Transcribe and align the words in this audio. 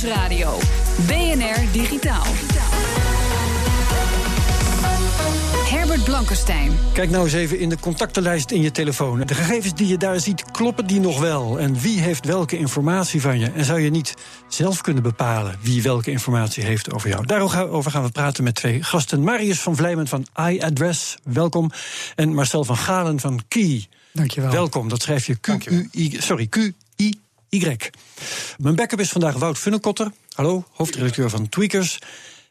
BNR 0.00 0.06
Nieuwsradio. 0.06 0.58
BNR 1.06 1.72
Digitaal. 1.72 2.24
Herbert 5.70 6.04
Blankenstein. 6.04 6.72
Kijk 6.92 7.10
nou 7.10 7.24
eens 7.24 7.32
even 7.32 7.58
in 7.58 7.68
de 7.68 7.78
contactenlijst 7.78 8.50
in 8.50 8.60
je 8.62 8.70
telefoon. 8.70 9.20
De 9.20 9.34
gegevens 9.34 9.74
die 9.74 9.86
je 9.86 9.96
daar 9.96 10.20
ziet, 10.20 10.50
kloppen 10.50 10.86
die 10.86 11.00
nog 11.00 11.20
wel? 11.20 11.58
En 11.58 11.80
wie 11.80 12.00
heeft 12.00 12.26
welke 12.26 12.58
informatie 12.58 13.20
van 13.20 13.38
je? 13.38 13.50
En 13.50 13.64
zou 13.64 13.80
je 13.80 13.90
niet 13.90 14.14
zelf 14.48 14.80
kunnen 14.80 15.02
bepalen 15.02 15.58
wie 15.62 15.82
welke 15.82 16.10
informatie 16.10 16.64
heeft 16.64 16.92
over 16.92 17.08
jou? 17.08 17.26
Daarover 17.26 17.90
gaan 17.90 18.02
we 18.02 18.10
praten 18.10 18.44
met 18.44 18.54
twee 18.54 18.82
gasten. 18.82 19.22
Marius 19.22 19.60
van 19.60 19.76
Vlijmen 19.76 20.06
van 20.06 20.26
iAddress, 20.50 21.16
welkom. 21.22 21.70
En 22.14 22.34
Marcel 22.34 22.64
van 22.64 22.76
Galen 22.76 23.20
van 23.20 23.40
Key. 23.48 23.86
Dankjewel. 24.12 24.50
Welkom, 24.50 24.88
dat 24.88 25.02
schrijf 25.02 25.26
je 25.26 25.34
Q-U-I, 25.34 26.16
sorry, 26.20 26.48
Q-I-Y. 27.50 27.90
Mijn 28.56 28.74
backup 28.74 29.00
is 29.00 29.10
vandaag 29.10 29.34
Wout 29.34 29.58
Funnekotter. 29.58 30.12
Hallo, 30.34 30.64
hoofdredacteur 30.72 31.30
van 31.30 31.48
Tweakers. 31.48 31.98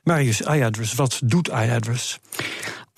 Marius, 0.04 0.42
iAddress, 0.42 0.94
wat 0.94 1.20
doet 1.24 1.48
iAddress? 1.48 2.20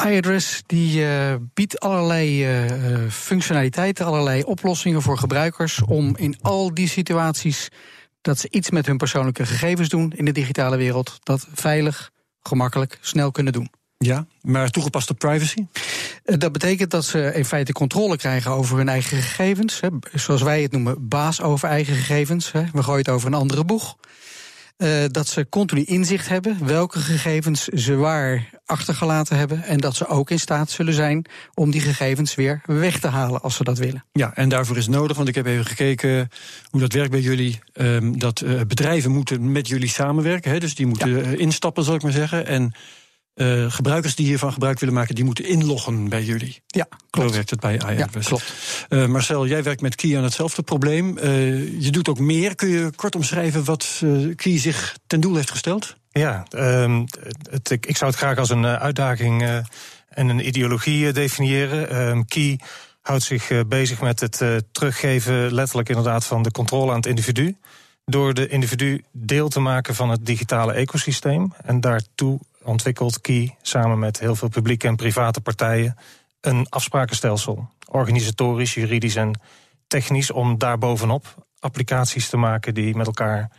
iAddress 0.08 0.64
die 0.66 1.02
uh, 1.02 1.36
biedt 1.54 1.80
allerlei 1.80 2.62
uh, 2.64 3.10
functionaliteiten, 3.10 4.06
allerlei 4.06 4.44
oplossingen 4.44 5.02
voor 5.02 5.18
gebruikers 5.18 5.82
om 5.82 6.18
in 6.18 6.36
al 6.42 6.74
die 6.74 6.88
situaties 6.88 7.70
dat 8.22 8.38
ze 8.38 8.48
iets 8.50 8.70
met 8.70 8.86
hun 8.86 8.98
persoonlijke 8.98 9.46
gegevens 9.46 9.90
doen 9.90 10.12
in 10.16 10.26
de 10.26 10.32
digitale 10.32 10.78
wereld, 10.78 11.20
dat 11.24 11.48
veilig, 11.54 12.12
gemakkelijk, 12.42 12.98
snel 13.02 13.32
kunnen 13.32 13.54
doen. 13.54 13.70
Ja, 14.04 14.26
maar 14.42 14.70
toegepaste 14.70 15.14
privacy? 15.14 15.66
Dat 16.24 16.52
betekent 16.52 16.92
dat 16.92 17.06
ze 17.06 17.32
in 17.36 17.46
feite 17.46 17.72
controle 17.72 18.18
krijgen 18.18 18.52
over 18.52 18.78
hun 18.78 18.90
eigen 18.90 19.18
gegevens. 19.18 19.80
Hè, 19.80 19.88
zoals 20.14 20.42
wij 20.42 20.62
het 20.62 20.72
noemen, 20.72 21.08
baas 21.08 21.42
over 21.42 21.70
eigen 21.70 21.96
gegevens. 21.96 22.52
Hè. 22.52 22.64
We 22.74 22.84
gooien 22.84 23.00
het 23.00 23.10
over 23.10 23.28
een 23.28 23.34
andere 23.34 23.66
boeg. 23.66 23.98
Uh, 24.78 24.90
dat 25.08 25.28
ze 25.28 25.50
continu 25.50 25.84
inzicht 25.84 26.28
hebben 26.28 26.66
welke 26.66 27.00
gegevens 27.00 27.64
ze 27.64 27.96
waar 27.96 28.50
achtergelaten 28.66 29.38
hebben. 29.38 29.64
En 29.64 29.78
dat 29.78 29.96
ze 29.96 30.08
ook 30.08 30.30
in 30.30 30.40
staat 30.40 30.70
zullen 30.70 30.94
zijn 30.94 31.26
om 31.54 31.72
die 31.72 31.82
gegevens 31.82 32.36
weer 32.36 32.62
weg 32.66 33.00
te 33.00 33.08
halen 33.08 33.42
als 33.42 33.56
ze 33.56 33.64
dat 33.64 33.78
willen. 33.78 34.06
Ja, 34.12 34.36
en 34.36 34.50
daarvoor 34.50 34.78
is 34.78 34.88
nodig, 34.88 35.18
want 35.18 35.30
ik 35.30 35.36
heb 35.36 35.46
even 35.46 35.66
gekeken 35.66 36.30
hoe 36.70 36.80
dat 36.82 36.94
werkt 36.94 37.12
bij 37.12 37.20
jullie. 37.20 37.60
Um, 37.74 38.20
dat 38.20 38.42
uh, 38.42 38.62
bedrijven 38.68 39.12
moeten 39.12 39.52
met 39.52 39.68
jullie 39.68 39.90
samenwerken. 39.90 40.52
Hè, 40.52 40.60
dus 40.60 40.76
die 40.76 40.86
moeten 40.86 41.32
ja. 41.32 41.38
instappen, 41.38 41.84
zal 41.84 41.96
ik 41.96 42.02
maar 42.04 42.12
zeggen. 42.12 42.48
En 42.48 42.74
uh, 43.36 43.72
gebruikers 43.72 44.16
die 44.16 44.26
hiervan 44.26 44.54
gebruik 44.54 44.80
willen 44.80 44.96
maken, 44.96 45.16
die 45.16 45.24
moeten 45.24 45.46
inloggen 45.46 46.10
bij 46.10 46.24
jullie. 46.24 46.62
Ja, 46.68 46.88
klopt. 47.10 47.30
Zo 47.30 47.36
werkt 47.36 47.50
het 47.50 47.60
bij 47.60 47.74
iAdress. 47.74 48.14
Ja, 48.14 48.22
klopt. 48.22 48.54
Uh, 48.90 49.06
Marcel, 49.06 49.48
jij 49.48 49.64
werkt 49.64 49.82
met 49.82 49.96
Key 49.96 50.18
aan 50.18 50.24
hetzelfde 50.24 50.62
probleem. 50.62 51.18
Uh, 51.18 51.82
je 51.82 51.92
doet 51.92 52.10
ook 52.10 52.20
meer. 52.20 52.56
Kun 52.56 52.70
je 52.70 52.92
kort 52.96 53.16
omschrijven 53.16 53.64
wat 53.64 54.04
Key 54.36 54.60
zich 54.60 54.96
ten 55.08 55.20
doel 55.20 55.36
heeft 55.36 55.52
gesteld? 55.52 55.96
Ja, 56.10 56.46
um, 56.56 57.06
het, 57.50 57.70
ik, 57.70 57.86
ik, 57.86 57.98
zou 57.98 58.12
het 58.12 58.20
graag 58.20 58.38
als 58.38 58.50
een 58.50 58.66
uitdaging 58.66 59.64
en 60.10 60.30
een 60.30 60.48
ideologie 60.48 61.12
definiëren. 61.12 62.08
Um, 62.08 62.26
Key 62.26 62.60
houdt 63.02 63.24
zich 63.24 63.68
bezig 63.68 64.02
met 64.02 64.20
het 64.20 64.44
teruggeven, 64.72 65.54
letterlijk 65.54 65.90
inderdaad, 65.90 66.26
van 66.26 66.42
de 66.42 66.52
controle 66.52 66.90
aan 66.90 66.98
het 66.98 67.06
individu. 67.06 67.58
Door 68.06 68.34
de 68.34 68.48
individu 68.48 69.04
deel 69.12 69.50
te 69.50 69.60
maken 69.60 69.96
van 69.96 70.10
het 70.10 70.26
digitale 70.26 70.74
ecosysteem. 70.74 71.54
En 71.64 71.82
daartoe 71.82 72.40
ontwikkelt 72.64 73.22
Key 73.22 73.56
samen 73.62 74.00
met 74.00 74.20
heel 74.20 74.36
veel 74.36 74.50
publieke 74.50 74.88
en 74.88 74.96
private 74.96 75.42
partijen 75.42 75.98
een 76.42 76.66
afsprakenstelsel. 76.70 77.70
Organisatorisch, 77.90 78.74
juridisch 78.74 79.16
en 79.16 79.40
technisch, 79.88 80.32
om 80.32 80.58
daarbovenop 80.58 81.46
applicaties 81.60 82.30
te 82.30 82.38
maken 82.38 82.74
die 82.74 82.96
met 82.96 83.06
elkaar 83.06 83.52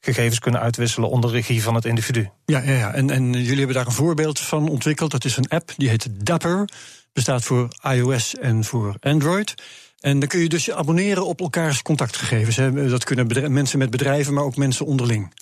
gegevens 0.00 0.38
kunnen 0.38 0.60
uitwisselen 0.60 1.10
onder 1.10 1.30
regie 1.30 1.62
van 1.62 1.74
het 1.74 1.84
individu. 1.84 2.30
Ja, 2.44 2.58
ja, 2.58 2.72
ja. 2.72 2.92
En, 2.92 3.10
en 3.10 3.32
jullie 3.32 3.56
hebben 3.56 3.74
daar 3.76 3.86
een 3.86 3.92
voorbeeld 3.92 4.40
van 4.40 4.68
ontwikkeld. 4.68 5.10
Dat 5.10 5.24
is 5.24 5.36
een 5.36 5.48
app 5.48 5.72
die 5.76 5.88
heet 5.88 6.26
Dapper. 6.26 6.68
Bestaat 7.12 7.44
voor 7.44 7.68
iOS 7.82 8.34
en 8.34 8.64
voor 8.64 8.96
Android. 9.00 9.54
En 10.00 10.18
dan 10.18 10.28
kun 10.28 10.40
je 10.40 10.48
dus 10.48 10.64
je 10.64 10.74
abonneren 10.74 11.26
op 11.26 11.40
elkaars 11.40 11.82
contactgegevens. 11.82 12.56
Dat 12.90 13.04
kunnen 13.04 13.52
mensen 13.52 13.78
met 13.78 13.90
bedrijven, 13.90 14.34
maar 14.34 14.44
ook 14.44 14.56
mensen 14.56 14.86
onderling. 14.86 15.32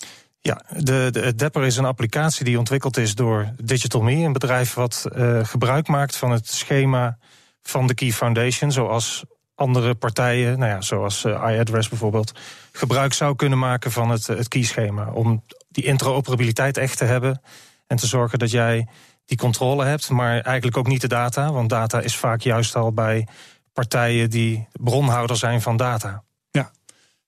Ja, 0.46 0.60
de, 0.76 1.08
de 1.12 1.34
Dapper 1.34 1.64
is 1.64 1.76
een 1.76 1.84
applicatie 1.84 2.44
die 2.44 2.58
ontwikkeld 2.58 2.96
is 2.96 3.14
door 3.14 3.52
Digital 3.62 4.02
Me, 4.02 4.12
een 4.12 4.32
bedrijf 4.32 4.74
wat 4.74 5.06
uh, 5.16 5.44
gebruik 5.44 5.88
maakt 5.88 6.16
van 6.16 6.30
het 6.30 6.48
schema 6.48 7.18
van 7.62 7.86
de 7.86 7.94
Key 7.94 8.12
Foundation, 8.12 8.72
zoals 8.72 9.24
andere 9.54 9.94
partijen, 9.94 10.58
nou 10.58 10.70
ja, 10.70 10.80
zoals 10.80 11.24
uh, 11.24 11.46
iAddress 11.52 11.88
bijvoorbeeld, 11.88 12.32
gebruik 12.72 13.12
zou 13.12 13.36
kunnen 13.36 13.58
maken 13.58 13.92
van 13.92 14.10
het, 14.10 14.26
het 14.26 14.48
key-schema. 14.48 15.10
Om 15.12 15.42
die 15.68 15.84
interoperabiliteit 15.84 16.76
echt 16.76 16.98
te 16.98 17.04
hebben 17.04 17.42
en 17.86 17.96
te 17.96 18.06
zorgen 18.06 18.38
dat 18.38 18.50
jij 18.50 18.88
die 19.24 19.38
controle 19.38 19.84
hebt, 19.84 20.10
maar 20.10 20.40
eigenlijk 20.40 20.76
ook 20.76 20.86
niet 20.86 21.00
de 21.00 21.08
data, 21.08 21.52
want 21.52 21.68
data 21.68 22.00
is 22.00 22.16
vaak 22.16 22.40
juist 22.40 22.76
al 22.76 22.92
bij 22.92 23.26
partijen 23.72 24.30
die 24.30 24.68
bronhouder 24.72 25.36
zijn 25.36 25.62
van 25.62 25.76
data. 25.76 26.22
Ja. 26.50 26.70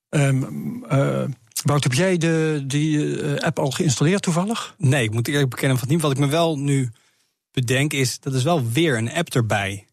Um, 0.09 0.85
uh, 0.93 1.25
Wout, 1.65 1.83
heb 1.83 1.93
jij 1.93 2.17
de, 2.17 2.63
die 2.67 2.97
uh, 2.97 3.37
app 3.37 3.59
al 3.59 3.71
geïnstalleerd 3.71 4.23
toevallig? 4.23 4.75
Nee, 4.79 5.05
ik 5.05 5.13
moet 5.13 5.29
eerlijk 5.29 5.51
bekennen 5.51 5.79
van 5.79 5.89
niet. 5.89 6.01
Wat 6.01 6.11
ik 6.11 6.19
me 6.19 6.27
wel 6.27 6.59
nu 6.59 6.91
bedenk 7.53 7.93
is, 7.93 8.21
dat 8.21 8.35
is 8.35 8.43
wel 8.43 8.69
weer 8.71 8.97
een 8.97 9.13
app 9.13 9.35
erbij. 9.35 9.87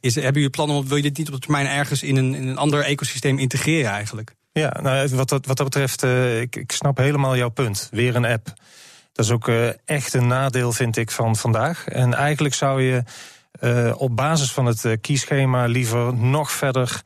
Is, 0.00 0.14
hebben 0.14 0.34
jullie 0.34 0.50
plannen 0.50 0.76
om, 0.76 0.88
wil 0.88 0.96
je 0.96 1.02
dit 1.02 1.18
niet 1.18 1.30
op 1.30 1.40
termijn 1.40 1.66
ergens 1.66 2.02
in 2.02 2.16
een, 2.16 2.34
in 2.34 2.48
een 2.48 2.56
ander 2.56 2.80
ecosysteem 2.80 3.38
integreren 3.38 3.90
eigenlijk? 3.90 4.34
Ja, 4.52 4.80
nou, 4.82 5.08
wat, 5.08 5.28
dat, 5.28 5.46
wat 5.46 5.56
dat 5.56 5.66
betreft, 5.66 6.04
uh, 6.04 6.40
ik, 6.40 6.56
ik 6.56 6.72
snap 6.72 6.96
helemaal 6.96 7.36
jouw 7.36 7.48
punt. 7.48 7.88
Weer 7.90 8.16
een 8.16 8.24
app. 8.24 8.52
Dat 9.12 9.24
is 9.24 9.30
ook 9.30 9.48
uh, 9.48 9.68
echt 9.84 10.14
een 10.14 10.26
nadeel, 10.26 10.72
vind 10.72 10.96
ik, 10.96 11.10
van 11.10 11.36
vandaag. 11.36 11.88
En 11.88 12.14
eigenlijk 12.14 12.54
zou 12.54 12.82
je 12.82 13.02
uh, 13.60 13.94
op 13.96 14.16
basis 14.16 14.52
van 14.52 14.66
het 14.66 14.86
kieschema 15.00 15.66
liever 15.66 16.14
nog 16.14 16.50
verder 16.50 17.02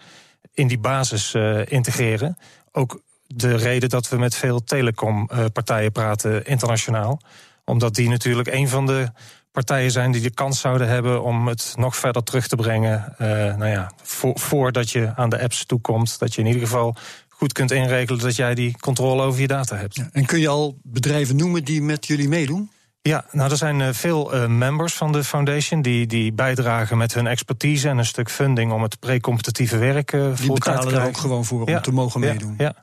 in 0.52 0.68
die 0.68 0.78
basis 0.78 1.34
integreren. 1.64 2.38
Ook 2.72 3.02
de 3.34 3.56
reden 3.56 3.88
dat 3.88 4.08
we 4.08 4.16
met 4.16 4.34
veel 4.34 4.64
telecompartijen 4.64 5.92
praten 5.92 6.46
internationaal. 6.46 7.20
Omdat 7.64 7.94
die 7.94 8.08
natuurlijk 8.08 8.48
een 8.48 8.68
van 8.68 8.86
de 8.86 9.08
partijen 9.52 9.90
zijn 9.90 10.12
die 10.12 10.22
de 10.22 10.30
kans 10.30 10.60
zouden 10.60 10.88
hebben 10.88 11.22
om 11.22 11.48
het 11.48 11.72
nog 11.76 11.96
verder 11.96 12.22
terug 12.22 12.46
te 12.46 12.56
brengen. 12.56 13.14
Uh, 13.18 13.28
nou 13.28 13.66
ja, 13.66 13.92
voor, 14.02 14.38
voordat 14.38 14.90
je 14.90 15.12
aan 15.16 15.28
de 15.28 15.40
apps 15.40 15.64
toekomt. 15.66 16.18
Dat 16.18 16.34
je 16.34 16.40
in 16.40 16.46
ieder 16.46 16.62
geval 16.62 16.96
goed 17.28 17.52
kunt 17.52 17.70
inregelen 17.70 18.20
dat 18.20 18.36
jij 18.36 18.54
die 18.54 18.78
controle 18.80 19.22
over 19.22 19.40
je 19.40 19.46
data 19.46 19.76
hebt. 19.76 19.94
Ja, 19.94 20.08
en 20.12 20.26
kun 20.26 20.40
je 20.40 20.48
al 20.48 20.78
bedrijven 20.82 21.36
noemen 21.36 21.64
die 21.64 21.82
met 21.82 22.06
jullie 22.06 22.28
meedoen? 22.28 22.70
Ja, 23.02 23.24
nou 23.30 23.50
er 23.50 23.56
zijn 23.56 23.80
uh, 23.80 23.88
veel 23.92 24.34
uh, 24.34 24.46
members 24.46 24.94
van 24.94 25.12
de 25.12 25.24
foundation 25.24 25.82
die, 25.82 26.06
die 26.06 26.32
bijdragen 26.32 26.96
met 26.96 27.14
hun 27.14 27.26
expertise 27.26 27.88
en 27.88 27.98
een 27.98 28.04
stuk 28.04 28.30
funding 28.30 28.72
om 28.72 28.82
het 28.82 28.98
pre-competitieve 28.98 29.78
werk 29.78 30.12
uh, 30.12 30.20
voor 30.20 30.30
te 30.30 30.34
krijgen. 30.34 30.54
Die 30.54 30.60
betalen 30.60 30.94
er 30.94 31.06
ook 31.06 31.16
gewoon 31.16 31.44
voor 31.44 31.68
ja, 31.70 31.76
om 31.76 31.82
te 31.82 31.92
mogen 31.92 32.20
ja, 32.20 32.26
meedoen. 32.26 32.54
Ja. 32.58 32.74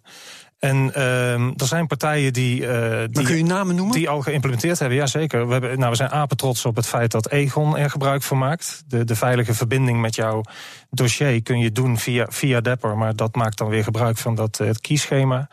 En 0.62 0.92
uh, 0.98 1.34
er 1.34 1.66
zijn 1.66 1.88
partijen 1.88 2.34
die, 2.34 2.62
uh, 2.62 3.00
die, 3.10 3.24
kun 3.24 3.38
je 3.38 3.44
namen 3.44 3.76
noemen? 3.76 3.96
die 3.96 4.10
al 4.10 4.22
geïmplementeerd 4.22 4.80
hebben. 4.80 4.98
Jazeker. 4.98 5.46
We, 5.48 5.52
hebben, 5.52 5.78
nou, 5.78 5.90
we 5.90 5.96
zijn 5.96 6.10
apetrots 6.10 6.66
op 6.66 6.76
het 6.76 6.88
feit 6.88 7.12
dat 7.12 7.30
Egon 7.30 7.78
er 7.78 7.90
gebruik 7.90 8.24
van 8.24 8.38
maakt. 8.38 8.84
De, 8.88 9.04
de 9.04 9.16
veilige 9.16 9.54
verbinding 9.54 10.02
met 10.02 10.16
jouw 10.16 10.42
dossier 10.90 11.42
kun 11.42 11.60
je 11.60 11.72
doen 11.72 11.98
via, 11.98 12.26
via 12.30 12.62
Dapper. 12.62 12.98
Maar 12.98 13.16
dat 13.16 13.36
maakt 13.36 13.58
dan 13.58 13.70
weer 13.70 13.84
gebruik 13.84 14.18
van 14.18 14.36
dat, 14.36 14.60
uh, 14.62 14.68
het 14.68 14.82
kieschema. 14.82 15.48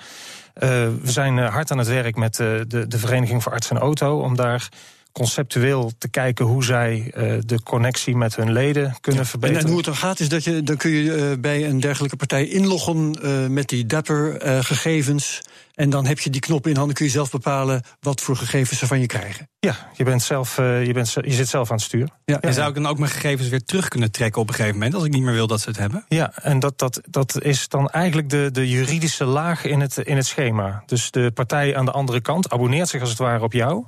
we 0.55 0.99
zijn 1.03 1.39
hard 1.39 1.71
aan 1.71 1.79
het 1.79 1.89
werk 1.89 2.17
met 2.17 2.35
de, 2.35 2.85
de 2.89 2.99
Vereniging 2.99 3.43
voor 3.43 3.53
Arts 3.53 3.71
en 3.71 3.79
Auto. 3.79 4.21
Om 4.21 4.37
daar 4.37 4.69
conceptueel 5.13 5.93
te 5.99 6.09
kijken 6.09 6.45
hoe 6.45 6.65
zij 6.65 7.13
uh, 7.17 7.39
de 7.47 7.63
connectie 7.63 8.17
met 8.17 8.37
hun 8.37 8.53
leden 8.53 8.97
kunnen 9.01 9.23
ja. 9.23 9.29
verbeteren. 9.29 9.61
En, 9.61 9.67
en, 9.67 9.73
hoe 9.73 9.77
het 9.77 9.87
dan 9.87 9.97
gaat, 9.97 10.21
is 10.21 10.29
dat 10.29 10.45
je 10.45 10.63
dan 10.63 10.77
kun 10.77 10.91
je 10.91 11.03
uh, 11.03 11.41
bij 11.41 11.69
een 11.69 11.81
dergelijke 11.81 12.17
partij 12.17 12.47
inloggen 12.49 13.19
uh, 13.23 13.47
met 13.47 13.69
die 13.69 13.87
Dapper-gegevens. 13.87 15.43
en 15.75 15.91
dan 15.91 16.07
heb 16.07 16.19
je 16.19 16.31
die 16.31 16.41
knop 16.41 16.67
in 16.67 16.77
handen, 16.77 16.95
kun 16.95 17.05
je 17.05 17.11
zelf 17.11 17.31
bepalen 17.31 17.83
wat 18.01 18.21
voor 18.21 18.37
gegevens 18.37 18.79
ze 18.79 18.87
van 18.87 19.01
je 19.01 19.07
krijgen. 19.07 19.49
Ja, 19.61 19.91
je, 19.95 20.05
bent 20.05 20.23
zelf, 20.23 20.57
je, 20.57 20.91
bent, 20.93 21.13
je 21.13 21.33
zit 21.33 21.49
zelf 21.49 21.71
aan 21.71 21.77
het 21.77 21.85
stuur. 21.85 22.09
Ja, 22.25 22.41
en 22.41 22.55
zou 22.55 22.69
ik 22.69 22.75
dan 22.75 22.87
ook 22.87 22.99
mijn 22.99 23.11
gegevens 23.11 23.49
weer 23.49 23.65
terug 23.65 23.89
kunnen 23.89 24.11
trekken 24.11 24.41
op 24.41 24.49
een 24.49 24.55
gegeven 24.55 24.77
moment, 24.77 24.95
als 24.95 25.05
ik 25.05 25.13
niet 25.13 25.23
meer 25.23 25.33
wil 25.33 25.47
dat 25.47 25.61
ze 25.61 25.69
het 25.69 25.79
hebben? 25.79 26.05
Ja, 26.09 26.33
en 26.43 26.59
dat, 26.59 26.79
dat, 26.79 27.01
dat 27.11 27.43
is 27.43 27.69
dan 27.69 27.89
eigenlijk 27.89 28.31
de, 28.31 28.49
de 28.53 28.69
juridische 28.69 29.25
laag 29.25 29.65
in 29.65 29.81
het, 29.81 29.97
in 29.97 30.17
het 30.17 30.27
schema. 30.27 30.83
Dus 30.87 31.11
de 31.11 31.31
partij 31.31 31.77
aan 31.77 31.85
de 31.85 31.91
andere 31.91 32.21
kant 32.21 32.51
abonneert 32.51 32.89
zich 32.89 33.01
als 33.01 33.11
het 33.11 33.19
ware 33.19 33.45
op 33.45 33.53
jou. 33.53 33.85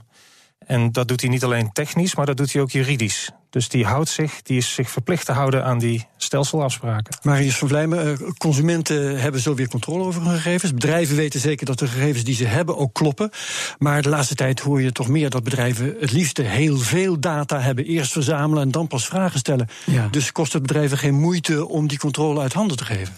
En 0.67 0.93
dat 0.93 1.09
doet 1.09 1.21
hij 1.21 1.31
niet 1.31 1.45
alleen 1.45 1.73
technisch, 1.73 2.15
maar 2.15 2.27
dat 2.27 2.37
doet 2.37 2.53
hij 2.53 2.62
ook 2.62 2.71
juridisch. 2.71 3.31
Dus 3.51 3.69
die 3.69 3.85
houdt 3.85 4.09
zich, 4.09 4.43
die 4.43 4.57
is 4.57 4.75
zich 4.75 4.91
verplicht 4.91 5.27
te 5.27 5.33
houden 5.33 5.65
aan 5.65 5.79
die 5.79 6.07
stelselafspraken. 6.17 7.19
Marius 7.23 7.57
van 7.57 7.69
Vlijmen, 7.69 8.35
consumenten 8.39 9.21
hebben 9.21 9.41
zo 9.41 9.55
weer 9.55 9.69
controle 9.69 10.05
over 10.05 10.23
hun 10.23 10.35
gegevens. 10.35 10.75
Bedrijven 10.75 11.17
weten 11.17 11.41
zeker 11.41 11.67
dat 11.67 11.79
de 11.79 11.87
gegevens 11.87 12.25
die 12.25 12.35
ze 12.35 12.45
hebben 12.45 12.77
ook 12.77 12.95
kloppen. 12.95 13.31
Maar 13.79 14.03
de 14.03 14.09
laatste 14.09 14.35
tijd 14.35 14.61
hoor 14.61 14.83
je 14.83 14.93
toch 14.93 15.09
meer 15.09 15.31
dat 15.31 15.45
bedrijven 15.45 15.95
het 16.01 16.12
liefste 16.12 16.43
heel 16.43 16.77
veel 16.79 17.21
data 17.21 17.61
hebben. 17.61 17.85
Eerst 17.85 18.12
verzamelen 18.12 18.62
en 18.62 18.71
dan 18.71 18.87
pas 18.87 19.07
vragen 19.07 19.39
stellen. 19.39 19.69
Ja. 19.87 20.09
Dus 20.11 20.33
kost 20.33 20.53
het 20.53 20.62
bedrijven 20.62 20.99
geen 20.99 21.15
moeite 21.15 21.67
om 21.69 21.89
die 21.89 21.99
controle 21.99 22.41
uit 22.41 22.53
handen 22.53 22.77
te 22.77 22.85
geven? 22.85 23.15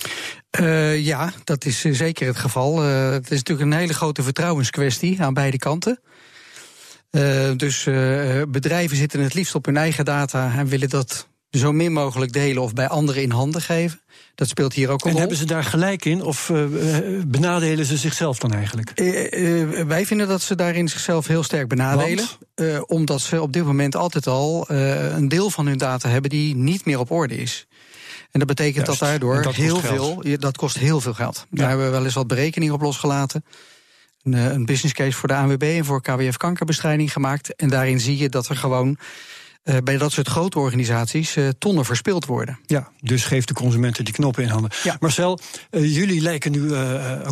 Uh, 0.61 1.05
ja, 1.05 1.33
dat 1.45 1.65
is 1.65 1.81
zeker 1.81 2.27
het 2.27 2.37
geval. 2.37 2.89
Uh, 2.89 3.11
het 3.11 3.31
is 3.31 3.39
natuurlijk 3.39 3.71
een 3.71 3.79
hele 3.79 3.95
grote 3.95 4.23
vertrouwenskwestie 4.23 5.23
aan 5.23 5.35
beide 5.35 5.59
kanten. 5.59 6.01
Uh, 7.13 7.51
dus 7.57 7.87
uh, 7.87 8.43
bedrijven 8.49 8.97
zitten 8.97 9.21
het 9.21 9.35
liefst 9.35 9.55
op 9.55 9.65
hun 9.65 9.77
eigen 9.77 10.05
data 10.05 10.53
en 10.57 10.67
willen 10.67 10.89
dat 10.89 11.29
zo 11.51 11.73
min 11.73 11.93
mogelijk 11.93 12.33
delen 12.33 12.63
of 12.63 12.73
bij 12.73 12.89
anderen 12.89 13.23
in 13.23 13.31
handen 13.31 13.63
geven. 13.63 14.01
Dat 14.35 14.49
speelt 14.49 14.73
hier 14.73 14.89
ook 14.89 15.01
een 15.01 15.07
en 15.07 15.11
rol. 15.11 15.21
hebben 15.21 15.39
ze 15.39 15.45
daar 15.45 15.65
gelijk 15.65 16.05
in 16.05 16.23
of 16.23 16.49
uh, 16.49 16.65
benadelen 17.27 17.85
ze 17.85 17.97
zichzelf 17.97 18.39
dan 18.39 18.53
eigenlijk? 18.53 18.93
wij 19.87 20.07
vinden 20.07 20.29
dat 20.29 20.43
ze 20.43 20.55
daarin 20.55 20.89
zichzelf 20.89 21.27
heel 21.27 21.43
sterk 21.43 21.69
benadelen. 21.69 22.25
omdat 22.87 23.21
ze 23.21 23.43
op 23.43 23.53
dit 23.53 23.65
moment 23.65 23.97
altijd 23.97 24.27
al 24.27 24.71
een 24.71 25.29
deel 25.29 25.51
van 25.51 25.67
hun 25.67 25.79
data 25.79 26.09
hebben 26.09 26.31
die 26.31 26.57
niet 26.57 26.85
meer 26.85 26.99
op 26.99 27.11
orde 27.11 27.37
is. 27.37 27.67
En 28.31 28.39
dat 28.39 28.49
betekent 28.49 28.87
Juist. 28.87 29.01
dat 29.01 29.09
daardoor 29.09 29.43
dat 29.43 29.55
heel 29.55 29.81
veel. 29.81 30.23
Dat 30.39 30.57
kost 30.57 30.79
heel 30.79 31.01
veel 31.01 31.15
geld. 31.15 31.47
Daar 31.51 31.69
hebben 31.69 31.87
we 31.87 31.93
wel 31.93 32.05
eens 32.05 32.15
wat 32.15 32.27
berekeningen 32.27 32.75
op 32.75 32.81
losgelaten 32.81 33.45
een, 34.23 34.33
een 34.33 34.65
business 34.65 34.95
case 34.95 35.17
voor 35.17 35.29
de 35.29 35.35
ANWB 35.35 35.63
en 35.63 35.85
voor 35.85 36.03
KWF 36.03 36.37
kankerbestrijding 36.37 37.13
gemaakt. 37.13 37.57
En 37.57 37.69
daarin 37.69 38.01
zie 38.01 38.17
je 38.17 38.29
dat 38.29 38.49
er 38.49 38.57
gewoon 38.57 38.99
uh, 39.65 39.77
bij 39.85 39.99
dat 39.99 40.13
soort 40.13 40.29
grote 40.29 40.59
organisaties 40.59 41.37
uh, 41.37 41.49
tonnen 41.59 41.85
verspild 41.85 42.27
worden. 42.27 42.59
Ja, 42.67 42.89
dus 43.01 43.25
geeft 43.25 43.49
de 43.49 43.55
consumenten 43.55 44.05
die 44.05 44.15
knoppen 44.15 44.43
in 44.43 44.49
handen. 44.49 44.71
Ja. 44.83 44.97
Marcel, 45.01 45.39
uh, 45.71 45.95
jullie 45.95 46.21
lijken 46.21 46.53
nu 46.53 46.71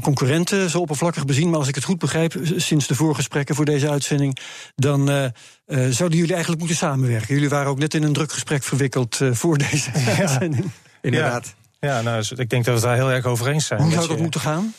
concurrenten, 0.03 0.71
zo 0.71 0.79
oppervlakkig 0.81 1.25
bezien. 1.25 1.51
Maar 1.51 1.59
als 1.59 1.69
ik 1.69 1.75
het 1.75 1.85
goed 1.85 1.99
begrijp, 1.99 2.35
sinds 2.57 2.87
de 2.87 2.95
voorgesprekken 2.95 3.55
voor 3.55 3.65
deze 3.65 3.91
uitzending, 3.91 4.39
dan 4.77 5.33
zouden 5.67 6.19
jullie 6.19 6.33
eigenlijk 6.33 6.59
moeten 6.59 6.77
samenwerken. 6.77 7.35
Jullie 7.35 7.49
waren 7.49 7.71
ook 7.71 7.79
net 7.79 7.95
in 7.95 8.03
een 8.03 8.13
druk 8.13 8.33
gesprek 8.33 8.63
verwikkeld 8.63 9.21
voor 9.31 9.59
deze 9.59 9.91
ja. 9.95 10.17
uitzending. 10.17 10.71
Inderdaad. 11.03 11.55
Ja, 11.81 11.89
ja 11.89 12.03
nou, 12.03 12.25
ik 12.37 12.51
denk 12.51 12.65
dat 12.65 12.81
we 12.81 12.87
daar 12.87 12.97
heel 12.97 13.11
erg 13.11 13.25
over 13.25 13.49
eens 13.49 13.67
zijn. 13.67 13.81
Hoe 13.81 13.93
zou 13.93 14.07
dat 14.07 14.17
je, 14.17 14.23
moeten 14.23 14.41
gaan? 14.41 14.75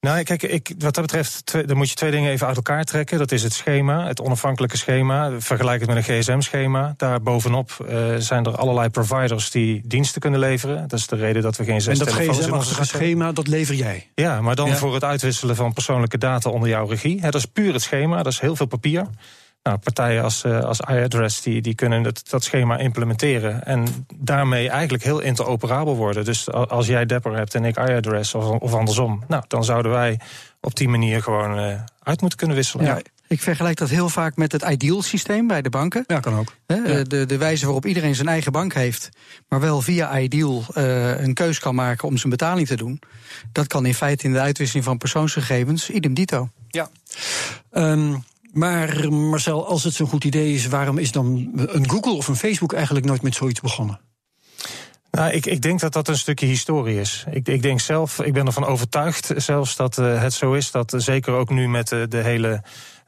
Nou, 0.00 0.22
kijk, 0.22 0.42
ik, 0.42 0.72
wat 0.78 0.94
dat 0.94 1.04
betreft, 1.04 1.46
twee, 1.46 1.64
dan 1.64 1.76
moet 1.76 1.88
je 1.88 1.94
twee 1.94 2.10
dingen 2.10 2.30
even 2.30 2.46
uit 2.46 2.56
elkaar 2.56 2.84
trekken. 2.84 3.18
Dat 3.18 3.32
is 3.32 3.42
het 3.42 3.52
schema, 3.52 4.06
het 4.06 4.20
onafhankelijke 4.20 4.76
schema. 4.76 5.30
Vergelijk 5.40 5.80
het 5.80 5.88
met 5.88 6.08
een 6.08 6.22
gsm-schema. 6.22 6.94
Daar 6.96 7.22
bovenop 7.22 7.86
uh, 7.90 8.14
zijn 8.18 8.44
er 8.44 8.56
allerlei 8.56 8.88
providers 8.88 9.50
die 9.50 9.82
diensten 9.84 10.20
kunnen 10.20 10.40
leveren. 10.40 10.88
Dat 10.88 10.98
is 10.98 11.06
de 11.06 11.16
reden 11.16 11.42
dat 11.42 11.56
we 11.56 11.64
geen 11.64 11.80
zes 11.80 11.98
en 11.98 12.04
dat 12.04 12.14
telefoons 12.14 12.46
in 12.46 12.52
onze 12.52 12.84
schema, 12.84 13.32
dat 13.32 13.46
lever 13.46 13.74
jij? 13.74 14.10
Ja, 14.14 14.40
maar 14.40 14.56
dan 14.56 14.68
ja. 14.68 14.76
voor 14.76 14.94
het 14.94 15.04
uitwisselen 15.04 15.56
van 15.56 15.72
persoonlijke 15.72 16.18
data 16.18 16.50
onder 16.50 16.68
jouw 16.68 16.86
regie. 16.86 17.20
Dat 17.20 17.34
is 17.34 17.44
puur 17.44 17.72
het 17.72 17.82
schema, 17.82 18.22
dat 18.22 18.32
is 18.32 18.40
heel 18.40 18.56
veel 18.56 18.66
papier. 18.66 19.06
Nou, 19.62 19.78
partijen 19.78 20.22
als, 20.22 20.44
uh, 20.44 20.64
als 20.64 20.80
iAddress 20.80 21.42
die, 21.42 21.60
die 21.62 21.74
kunnen 21.74 22.02
dat, 22.02 22.22
dat 22.28 22.44
schema 22.44 22.78
implementeren. 22.78 23.64
En 23.64 24.06
daarmee 24.14 24.68
eigenlijk 24.68 25.02
heel 25.02 25.20
interoperabel 25.20 25.96
worden. 25.96 26.24
Dus 26.24 26.50
als 26.50 26.86
jij 26.86 27.06
Dapper 27.06 27.36
hebt 27.36 27.54
en 27.54 27.64
ik 27.64 27.76
iAddress 27.76 28.34
of, 28.34 28.44
of 28.44 28.74
andersom. 28.74 29.24
Nou, 29.28 29.44
dan 29.48 29.64
zouden 29.64 29.92
wij 29.92 30.20
op 30.60 30.76
die 30.76 30.88
manier 30.88 31.22
gewoon 31.22 31.58
uh, 31.58 31.80
uit 32.02 32.20
moeten 32.20 32.38
kunnen 32.38 32.56
wisselen. 32.56 32.86
Ja. 32.86 33.00
Ik 33.28 33.40
vergelijk 33.40 33.76
dat 33.78 33.88
heel 33.88 34.08
vaak 34.08 34.36
met 34.36 34.52
het 34.52 34.62
ideal 34.62 35.02
systeem 35.02 35.46
bij 35.46 35.62
de 35.62 35.70
banken. 35.70 36.04
Ja, 36.06 36.20
kan 36.20 36.34
ook. 36.34 36.54
He, 36.66 37.02
de, 37.02 37.26
de 37.26 37.36
wijze 37.36 37.64
waarop 37.64 37.86
iedereen 37.86 38.14
zijn 38.14 38.28
eigen 38.28 38.52
bank 38.52 38.74
heeft, 38.74 39.08
maar 39.48 39.60
wel 39.60 39.80
via 39.80 40.18
ideal 40.18 40.64
uh, 40.74 41.20
een 41.20 41.34
keus 41.34 41.58
kan 41.58 41.74
maken 41.74 42.08
om 42.08 42.16
zijn 42.16 42.30
betaling 42.30 42.66
te 42.66 42.76
doen. 42.76 43.00
Dat 43.52 43.66
kan 43.66 43.86
in 43.86 43.94
feite 43.94 44.24
in 44.24 44.32
de 44.32 44.40
uitwisseling 44.40 44.84
van 44.84 44.98
persoonsgegevens 44.98 45.90
idem 45.90 46.14
dito. 46.14 46.48
Ja. 46.68 46.90
Um, 47.72 48.24
maar 48.52 49.12
Marcel, 49.12 49.66
als 49.66 49.84
het 49.84 49.94
zo'n 49.94 50.06
goed 50.06 50.24
idee 50.24 50.54
is, 50.54 50.66
waarom 50.66 50.98
is 50.98 51.12
dan 51.12 51.50
een 51.54 51.90
Google 51.90 52.12
of 52.12 52.28
een 52.28 52.36
Facebook 52.36 52.72
eigenlijk 52.72 53.06
nooit 53.06 53.22
met 53.22 53.34
zoiets 53.34 53.60
begonnen? 53.60 54.00
Nou, 55.10 55.32
ik, 55.32 55.46
ik 55.46 55.62
denk 55.62 55.80
dat 55.80 55.92
dat 55.92 56.08
een 56.08 56.18
stukje 56.18 56.46
historie 56.46 57.00
is. 57.00 57.24
Ik, 57.30 57.48
ik 57.48 57.62
denk 57.62 57.80
zelf, 57.80 58.20
ik 58.20 58.32
ben 58.32 58.46
ervan 58.46 58.64
overtuigd 58.66 59.32
zelfs 59.36 59.76
dat 59.76 59.98
uh, 59.98 60.20
het 60.22 60.32
zo 60.32 60.52
is 60.52 60.70
dat 60.70 60.92
uh, 60.92 61.00
zeker 61.00 61.32
ook 61.32 61.50
nu 61.50 61.68
met 61.68 61.92
uh, 61.92 62.02
de 62.08 62.16
hele 62.16 62.62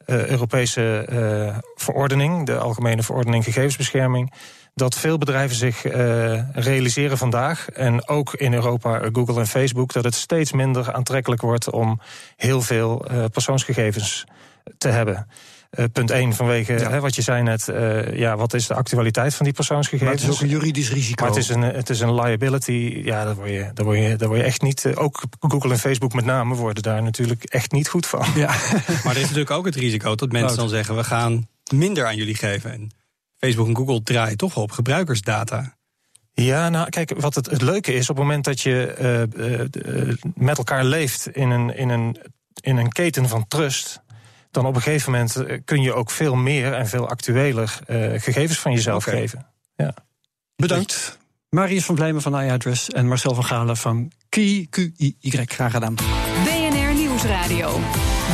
Europese 0.06 1.62
verordening, 1.75 2.47
de 2.47 2.59
Algemene 2.59 3.03
Verordening 3.03 3.45
Gegevensbescherming, 3.45 4.33
dat 4.75 4.95
veel 4.99 5.19
bedrijven 5.19 5.56
zich 5.56 5.83
realiseren 6.53 7.19
vandaag, 7.19 7.69
en 7.69 8.09
ook 8.09 8.35
in 8.35 8.55
Europa, 8.55 9.09
Google 9.12 9.41
en 9.41 9.47
Facebook, 9.47 9.93
dat 9.93 10.05
het 10.05 10.15
steeds 10.15 10.53
minder 10.53 10.93
aantrekkelijk 10.93 11.43
wordt 11.43 11.71
om 11.71 12.00
heel 12.37 12.61
veel 12.61 13.06
persoonsgegevens 13.33 14.25
hebben. 14.79 15.26
Uh, 15.79 15.85
punt 15.93 16.11
1 16.11 16.32
vanwege 16.32 16.73
ja. 16.73 16.91
hè, 16.91 17.00
wat 17.00 17.14
je 17.14 17.23
zei 17.23 17.43
net, 17.43 17.69
uh, 17.69 18.19
ja, 18.19 18.37
wat 18.37 18.55
is 18.55 18.67
de 18.67 18.75
actualiteit 18.75 19.35
van 19.35 19.44
die 19.44 19.55
persoonsgegevens? 19.55 20.11
Maar 20.11 20.20
het 20.20 20.29
is 20.31 20.37
ook 20.37 20.43
een 20.43 20.59
juridisch 20.59 20.91
risico. 20.91 21.25
Maar 21.25 21.35
het 21.35 21.43
is 21.43 21.49
een, 21.49 21.62
het 21.62 21.91
is 21.91 22.00
een 22.00 22.14
liability, 22.14 23.00
ja, 23.05 23.25
daar 23.25 23.35
word 23.35 23.49
je, 23.49 23.70
daar 23.75 23.85
word 23.85 23.99
je, 23.99 24.17
daar 24.17 24.29
word 24.29 24.41
je 24.41 24.47
echt 24.47 24.62
niet, 24.62 24.85
uh, 24.85 24.93
ook 25.03 25.23
Google 25.41 25.70
en 25.70 25.79
Facebook 25.79 26.12
met 26.12 26.25
name 26.25 26.55
worden 26.55 26.82
daar 26.82 27.03
natuurlijk 27.03 27.44
echt 27.44 27.73
niet 27.73 27.88
goed 27.88 28.06
van. 28.06 28.26
Ja. 28.35 28.47
maar 29.05 29.14
er 29.14 29.17
is 29.17 29.23
natuurlijk 29.23 29.50
ook 29.50 29.64
het 29.64 29.75
risico 29.75 30.14
dat 30.14 30.32
mensen 30.32 30.56
dan 30.56 30.69
zeggen, 30.69 30.97
we 30.97 31.05
gaan 31.05 31.49
minder 31.73 32.06
aan 32.06 32.17
jullie 32.17 32.37
geven. 32.37 32.73
En 32.73 32.91
Facebook 33.37 33.67
en 33.67 33.76
Google 33.76 34.03
draaien 34.03 34.37
toch 34.37 34.56
op 34.56 34.70
gebruikersdata. 34.70 35.76
Ja, 36.32 36.69
nou 36.69 36.88
kijk, 36.88 37.14
wat 37.20 37.35
het, 37.35 37.50
het 37.50 37.62
leuke 37.62 37.93
is, 37.93 38.11
op 38.11 38.17
het 38.17 38.25
moment 38.25 38.44
dat 38.44 38.61
je 38.61 38.94
met 40.35 40.59
elkaar 40.59 40.85
leeft 40.85 41.29
in 41.29 41.50
een, 41.50 41.76
in, 41.76 41.88
een, 41.88 42.17
in 42.61 42.76
een 42.76 42.93
keten 42.93 43.29
van 43.29 43.49
trust 43.49 44.01
dan 44.52 44.66
op 44.66 44.75
een 44.75 44.82
gegeven 44.82 45.12
moment 45.12 45.64
kun 45.64 45.82
je 45.82 45.93
ook 45.93 46.10
veel 46.10 46.34
meer 46.34 46.72
en 46.72 46.88
veel 46.88 47.08
actueler 47.08 47.78
uh, 47.87 48.20
gegevens 48.20 48.58
van 48.58 48.72
jezelf 48.72 49.06
okay. 49.06 49.20
geven. 49.20 49.46
Ja. 49.76 49.94
Bedankt. 50.56 51.19
Marius 51.49 51.84
van 51.84 51.94
Blijmen 51.94 52.22
van 52.22 52.40
iAddress 52.40 52.90
en 52.90 53.08
Marcel 53.08 53.34
van 53.34 53.44
Galen 53.44 53.76
van 53.76 54.12
QI. 54.28 54.69
Graag 55.31 55.72
gedaan. 55.72 55.94
BNR 56.44 56.94
Nieuwsradio. 56.94 57.81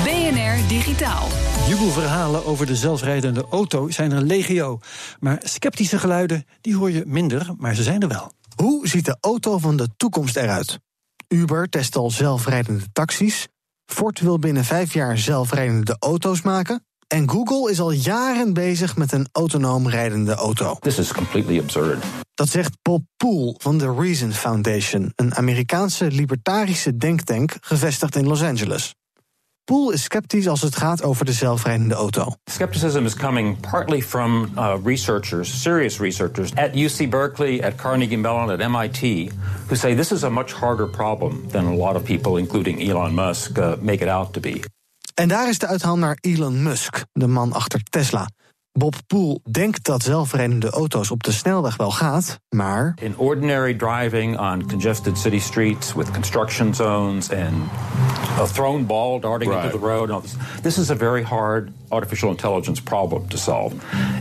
BNR 0.05 0.69
Digitaal. 0.69 1.29
Jubelverhalen 1.69 2.45
over 2.45 2.67
de 2.67 2.77
zelfrijdende 2.77 3.47
auto 3.51 3.91
zijn 3.91 4.13
er 4.13 4.23
legio. 4.23 4.81
Maar 5.21 5.39
sceptische 5.43 5.99
geluiden, 5.99 6.47
die 6.61 6.77
hoor 6.77 6.91
je 6.91 7.03
minder, 7.07 7.47
maar 7.57 7.75
ze 7.75 7.83
zijn 7.83 8.03
er 8.03 8.09
wel. 8.09 8.33
Hoe 8.57 8.89
ziet 8.89 9.05
de 9.05 9.17
auto 9.21 9.59
van 9.59 9.77
de 9.77 9.89
toekomst 9.97 10.37
eruit? 10.37 10.79
Uber 11.29 11.69
test 11.69 11.97
al 11.97 12.11
zelfrijdende 12.11 12.85
taxis. 12.93 13.49
Ford 13.93 14.21
wil 14.21 14.39
binnen 14.39 14.65
vijf 14.65 14.93
jaar 14.93 15.19
zelfrijdende 15.19 15.97
auto's 15.99 16.43
maken. 16.43 16.87
En 17.07 17.31
Google 17.31 17.71
is 17.71 17.81
al 17.81 17.91
jaren 17.91 18.53
bezig 18.53 18.97
met 18.97 19.13
een 19.13 19.29
autonoom 19.33 19.89
rijdende 19.89 20.35
auto. 20.35 20.77
This 20.81 20.99
is 20.99 21.13
completely 21.13 21.59
absurd. 21.59 22.05
Dat 22.35 22.49
zegt 22.49 22.77
Bob 22.83 23.03
Poole 23.17 23.55
van 23.59 23.79
de 23.79 23.95
Reason 23.99 24.33
Foundation, 24.33 25.13
een 25.17 25.35
Amerikaanse 25.35 26.11
libertarische 26.11 26.97
denktank 26.97 27.57
gevestigd 27.61 28.17
in 28.17 28.27
Los 28.27 28.43
Angeles. 28.43 28.95
Poole 29.69 29.93
is 29.93 30.03
sceptisch 30.03 30.49
als 30.49 30.61
het 30.61 30.77
gaat 30.77 31.03
over 31.03 31.25
de 31.25 31.33
zelfrijdende 31.33 31.95
auto. 31.95 32.33
Skepticism 32.45 33.05
is 33.05 33.15
coming 33.15 33.61
partly 33.71 34.03
from 34.03 34.51
uh, 34.57 34.75
researchers, 34.85 35.63
serious 35.63 35.99
researchers 35.99 36.55
at 36.55 36.75
UC 36.75 37.11
Berkeley, 37.11 37.63
at 37.63 37.75
Carnegie 37.75 38.19
Mellon, 38.19 38.51
at 38.51 38.71
MIT, 38.71 39.31
who 39.67 39.75
say 39.75 39.95
this 39.95 40.13
is 40.13 40.23
a 40.23 40.31
much 40.31 40.53
harder 40.53 40.91
problem 40.91 41.49
than 41.51 41.65
a 41.65 41.75
lot 41.75 41.97
of 41.97 42.03
people, 42.03 42.39
including 42.39 42.81
Elon 42.81 43.15
Musk, 43.15 43.59
uh, 43.59 43.73
make 43.81 44.03
it 44.03 44.09
out 44.09 44.33
to 44.33 44.41
be. 44.41 44.61
En 45.15 45.29
daar 45.29 45.49
is 45.49 45.59
de 45.59 45.67
uithaal 45.67 45.99
naar 45.99 46.19
Elon 46.21 46.63
Musk, 46.63 47.05
de 47.13 47.27
man 47.27 47.53
achter 47.53 47.81
Tesla. 47.83 48.29
Bob 48.79 48.95
Poel 49.07 49.41
denkt 49.51 49.85
dat 49.85 50.03
zelfrijdende 50.03 50.71
auto's 50.71 51.11
op 51.11 51.23
de 51.23 51.33
snelweg 51.33 51.77
wel 51.77 51.91
gaat, 51.91 52.41
maar. 52.49 52.95
In 53.01 53.17
ordinary 53.17 53.75
driving 53.75 54.39
on 54.39 54.67
congested 54.69 55.19
city 55.19 55.39
streets 55.39 55.95
with 55.95 56.11
construction 56.11 56.75
zones 56.75 57.31
and 57.31 57.55
a 58.39 58.47
thrown 58.47 58.87
ball 58.87 59.21
darting 59.21 59.51
Right. 59.51 59.65
into 59.65 59.79
the 59.79 59.87
road, 59.87 60.03
and 60.03 60.11
all 60.11 60.21
this, 60.21 60.37
this 60.63 60.79
is 60.79 60.91
a 60.91 60.95
very 60.97 61.23
hard 61.23 61.73
artificial 61.89 62.31
intelligence 62.31 62.83
problem 62.83 63.29
to 63.29 63.37
solve. 63.37 63.75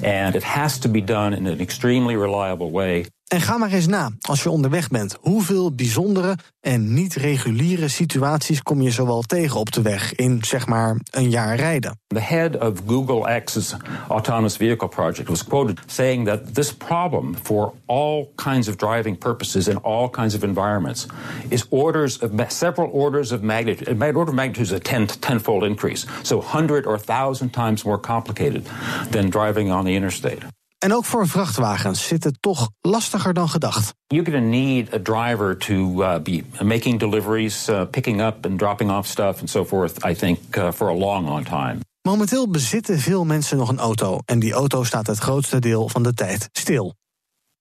And 0.03 0.35
it 0.35 0.43
has 0.43 0.79
to 0.79 0.89
be 0.89 1.03
done 1.03 1.35
in 1.35 1.47
an 1.47 1.59
extremely 1.59 2.15
reliable 2.15 2.71
way. 2.71 3.05
En 3.27 3.41
ga 3.41 3.57
maar 3.57 3.71
eens 3.71 3.87
na, 3.87 4.11
als 4.21 4.43
je 4.43 4.49
onderweg 4.49 4.87
bent, 4.87 5.17
hoeveel 5.21 5.75
bijzondere 5.75 6.35
en 6.59 6.93
niet 6.93 7.13
reguliere 7.13 7.87
situaties 7.87 8.63
kom 8.63 8.81
je 8.81 8.91
zowel 8.91 9.21
tegen 9.21 9.59
op 9.59 9.71
de 9.71 9.81
weg 9.81 10.15
in 10.15 10.43
zeg 10.43 10.67
maar 10.67 10.97
een 11.11 11.29
jaar 11.29 11.55
rijden. 11.55 11.99
The 12.07 12.19
head 12.19 12.57
of 12.57 12.81
Google 12.87 13.41
X's 13.41 13.75
autonomous 14.07 14.55
vehicle 14.55 14.87
project 14.87 15.27
was 15.27 15.43
quoted 15.43 15.79
saying 15.85 16.27
that 16.27 16.53
this 16.53 16.73
problem 16.73 17.35
for 17.43 17.73
all 17.85 18.27
kinds 18.35 18.67
of 18.67 18.75
driving 18.75 19.17
purposes 19.17 19.67
in 19.67 19.81
all 19.81 20.09
kinds 20.09 20.35
of 20.35 20.43
environments 20.43 21.05
is 21.47 21.65
orders 21.69 22.19
of 22.19 22.31
several 22.47 22.89
orders 22.89 23.31
of 23.31 23.41
magnitude. 23.41 23.89
An 23.89 24.01
order 24.01 24.31
of 24.31 24.33
magnitude 24.33 24.65
is 24.65 24.71
a 24.71 24.79
10 24.79 25.05
tenfold 25.19 25.63
increase, 25.63 26.05
so 26.21 26.37
100 26.37 26.85
or 26.85 26.97
1000 26.97 27.49
times 27.49 27.83
more 27.83 27.99
complicated 27.99 28.67
than 29.09 29.29
driving 29.29 29.71
on 29.71 29.85
the 29.85 29.95
interstate. 29.95 30.43
En 30.77 30.93
ook 30.93 31.05
voor 31.05 31.27
vrachtwagens 31.27 32.07
zit 32.07 32.23
het 32.23 32.37
toch 32.39 32.69
lastiger 32.81 33.33
dan 33.33 33.49
gedacht. 33.49 33.93
You're 34.07 34.31
going 34.31 34.43
to 34.43 34.49
need 34.49 34.93
a 34.93 34.99
driver 34.99 35.57
to 35.57 35.73
uh, 35.73 36.19
be 36.19 36.43
making 36.63 36.99
deliveries, 36.99 37.69
uh, 37.69 37.81
picking 37.91 38.21
up 38.21 38.45
and 38.45 38.59
dropping 38.59 38.91
off 38.91 39.07
stuff, 39.07 39.39
and 39.39 39.49
so 39.49 39.65
forth. 39.65 40.05
I 40.05 40.15
think 40.15 40.55
uh, 40.55 40.71
for 40.71 40.89
a 40.89 40.95
long, 40.95 41.27
long 41.27 41.45
time. 41.45 41.77
Momenteel 42.01 42.49
bezitten 42.49 42.99
veel 42.99 43.25
mensen 43.25 43.57
nog 43.57 43.69
een 43.69 43.79
auto 43.79 44.19
en 44.25 44.39
die 44.39 44.53
auto 44.53 44.83
staat 44.83 45.07
het 45.07 45.17
grootste 45.17 45.59
deel 45.59 45.89
van 45.89 46.03
de 46.03 46.13
tijd 46.13 46.49
stil. 46.51 46.95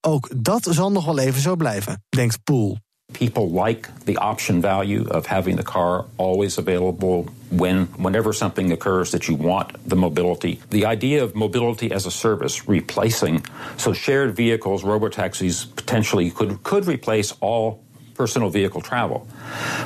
Ook 0.01 0.31
dat 0.37 0.69
zal 0.71 0.93
nog 0.93 1.05
wel 1.05 1.19
even 1.19 1.41
zo 1.41 1.57
blijven, 1.57 2.05
denkt 2.09 2.45
Poel. 2.45 2.79
People 3.13 3.51
like 3.51 4.05
the 4.05 4.17
option 4.17 4.61
value 4.61 5.07
of 5.09 5.27
having 5.27 5.55
the 5.55 5.63
car 5.63 6.07
always 6.19 6.59
available 6.59 7.23
when 7.51 7.87
whenever 8.03 8.33
something 8.33 8.73
occurs 8.73 9.13
that 9.13 9.29
you 9.29 9.37
want 9.37 9.89
the 9.89 9.95
mobility. 9.95 10.61
The 10.71 10.87
idea 10.87 11.23
of 11.23 11.37
mobility 11.37 11.93
as 11.93 12.05
a 12.05 12.11
service 12.11 12.69
replacing 12.69 13.45
so 13.77 13.93
shared 13.93 14.35
vehicles, 14.35 14.83
robotaxis 14.83 15.75
potentially 15.77 16.33
could 16.33 16.65
could 16.65 16.89
replace 16.89 17.33
all 17.41 17.86
personal 18.17 18.51
vehicle 18.51 18.81
travel. 18.81 19.27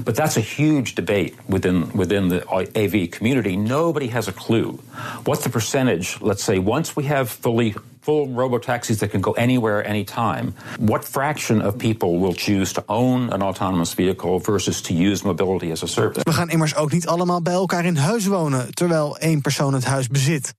But 0.05 0.15
that's 0.15 0.37
a 0.37 0.41
huge 0.41 0.95
debate 0.95 1.35
within 1.49 1.91
within 1.93 2.29
the 2.29 2.41
AV 2.51 3.11
community. 3.11 3.57
Nobody 3.57 4.09
has 4.09 4.29
a 4.29 4.33
clue. 4.33 4.79
What's 5.25 5.43
the 5.43 5.51
percentage, 5.51 6.21
let's 6.21 6.43
say 6.45 6.59
once 6.59 6.97
we 6.97 7.05
have 7.05 7.29
fully 7.29 7.75
full 8.01 8.29
robotaxis 8.29 8.99
that 8.99 9.11
can 9.11 9.21
go 9.21 9.33
anywhere 9.33 9.87
anytime, 9.87 10.55
what 10.79 11.05
fraction 11.05 11.61
of 11.63 11.77
people 11.77 12.19
will 12.19 12.35
choose 12.35 12.73
to 12.73 12.83
own 12.87 13.33
an 13.33 13.43
autonomous 13.43 13.95
vehicle 13.95 14.39
versus 14.39 14.81
to 14.83 14.95
use 14.95 15.25
mobility 15.25 15.71
as 15.71 15.83
a 15.83 15.87
service? 15.87 16.23
We 16.25 16.33
gaan 16.33 16.51
immers 16.51 16.75
ook 16.75 16.93
niet 16.93 17.07
allemaal 17.07 17.43
bij 17.43 17.53
elkaar 17.53 17.85
in 17.85 17.97
huis 17.97 18.27
wonen 18.27 18.75
terwijl 18.75 19.19
één 19.19 19.41
persoon 19.41 19.75
het 19.75 19.85
huis 19.85 20.09
bezit. 20.09 20.55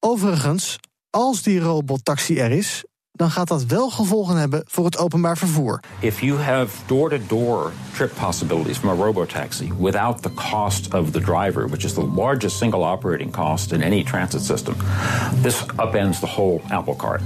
Overigens, 0.00 0.78
als 1.10 1.42
die 1.42 1.60
robottaxi 1.60 2.38
er 2.38 2.50
is, 2.50 2.84
dan 3.18 3.30
gaat 3.30 3.48
dat 3.48 3.64
wel 3.64 3.90
gevolgen 3.90 4.36
hebben 4.36 4.62
voor 4.66 4.84
het 4.84 4.98
openbaar 4.98 5.36
vervoer. 5.36 5.80
If 6.00 6.20
you 6.20 6.38
have 6.40 6.76
door 6.86 7.10
to 7.10 7.18
door 7.26 7.72
trip 7.92 8.14
possibilities 8.14 8.78
from 8.78 9.00
a 9.00 9.04
robotaxi 9.04 9.72
without 9.78 10.22
the 10.22 10.30
cost 10.34 10.94
of 10.94 11.10
the 11.10 11.20
driver, 11.20 11.68
which 11.68 11.84
is 11.84 11.92
the 11.94 12.06
largest 12.16 12.56
single 12.56 12.84
operating 12.84 13.32
cost 13.32 13.72
in 13.72 13.82
any 13.82 14.02
transit 14.02 14.42
system, 14.42 14.74
this 15.42 15.62
upends 15.76 16.20
the 16.20 16.26
whole 16.26 16.60
apple 16.70 16.94
cart. 16.94 17.20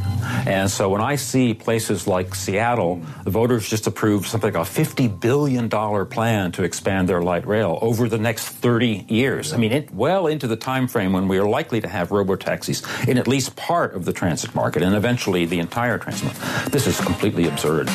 And 0.46 0.70
so 0.70 0.88
when 0.88 1.12
I 1.12 1.16
see 1.16 1.54
places 1.54 2.06
like 2.06 2.34
Seattle, 2.34 3.00
the 3.25 3.30
voters 3.30 3.68
just 3.70 3.87
approved 3.87 4.26
something 4.26 4.54
like 4.54 4.68
a 4.68 4.70
$50 4.70 5.20
billion 5.20 5.68
plan 6.06 6.52
to 6.52 6.62
expand 6.62 7.08
their 7.08 7.20
light 7.20 7.46
rail 7.46 7.78
over 7.82 8.08
the 8.08 8.18
next 8.18 8.49
30 8.49 9.04
years. 9.08 9.52
I 9.52 9.58
mean, 9.58 9.72
it, 9.72 9.92
well 9.94 10.26
into 10.26 10.46
the 10.46 10.56
time 10.56 10.88
frame 10.88 11.12
when 11.12 11.28
we 11.28 11.38
are 11.38 11.49
likely 11.49 11.80
to 11.80 11.88
have 11.88 12.08
robotaxis 12.08 12.82
in 13.06 13.18
at 13.18 13.28
least 13.28 13.56
part 13.56 13.94
of 13.94 14.04
the 14.04 14.12
transit 14.12 14.54
market 14.54 14.82
and 14.82 14.94
eventually 14.94 15.44
the 15.44 15.58
entire 15.58 15.81
market. 15.86 16.22
This 16.70 16.86
is 16.86 16.96
completely 17.02 17.48
absurd. 17.48 17.90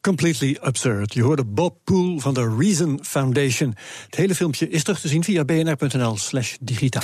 Completely 0.00 0.56
absurd. 0.60 1.14
Je 1.14 1.22
hoorde 1.22 1.44
Bob 1.44 1.76
Poel 1.84 2.18
van 2.18 2.34
de 2.34 2.54
Reason 2.58 2.98
Foundation. 3.02 3.74
Het 4.06 4.14
hele 4.14 4.34
filmpje 4.34 4.68
is 4.68 4.82
terug 4.82 5.00
te 5.00 5.08
zien 5.08 5.24
via 5.24 5.44
bnr.nl 5.44 6.16
slash 6.16 6.56
digitaal. 6.60 7.02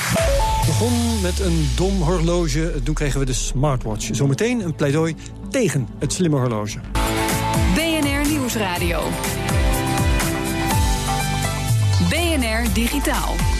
Begon 0.66 1.20
met 1.20 1.40
een 1.40 1.68
dom 1.76 2.02
horloge, 2.02 2.80
toen 2.84 2.94
kregen 2.94 3.20
we 3.20 3.26
de 3.26 3.32
smartwatch. 3.32 4.08
Zometeen 4.12 4.60
een 4.60 4.74
pleidooi 4.74 5.16
tegen 5.50 5.88
het 5.98 6.12
slimme 6.12 6.38
horloge. 6.38 6.78
BNR 7.74 8.30
Nieuwsradio. 8.30 9.00
BNR 12.08 12.72
Digitaal. 12.74 13.57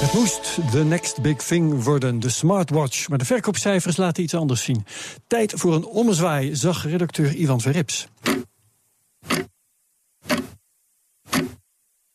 Het 0.00 0.12
moest 0.12 0.72
de 0.72 0.84
next 0.84 1.22
big 1.22 1.36
thing 1.36 1.84
worden, 1.84 2.20
de 2.20 2.28
smartwatch. 2.28 3.08
Maar 3.08 3.18
de 3.18 3.24
verkoopcijfers 3.24 3.96
laten 3.96 4.22
iets 4.22 4.34
anders 4.34 4.62
zien. 4.64 4.84
Tijd 5.26 5.52
voor 5.56 5.74
een 5.74 5.84
ommezwaai, 5.84 6.56
zag 6.56 6.84
redacteur 6.84 7.34
Ivan 7.34 7.60
Verrips. 7.60 8.08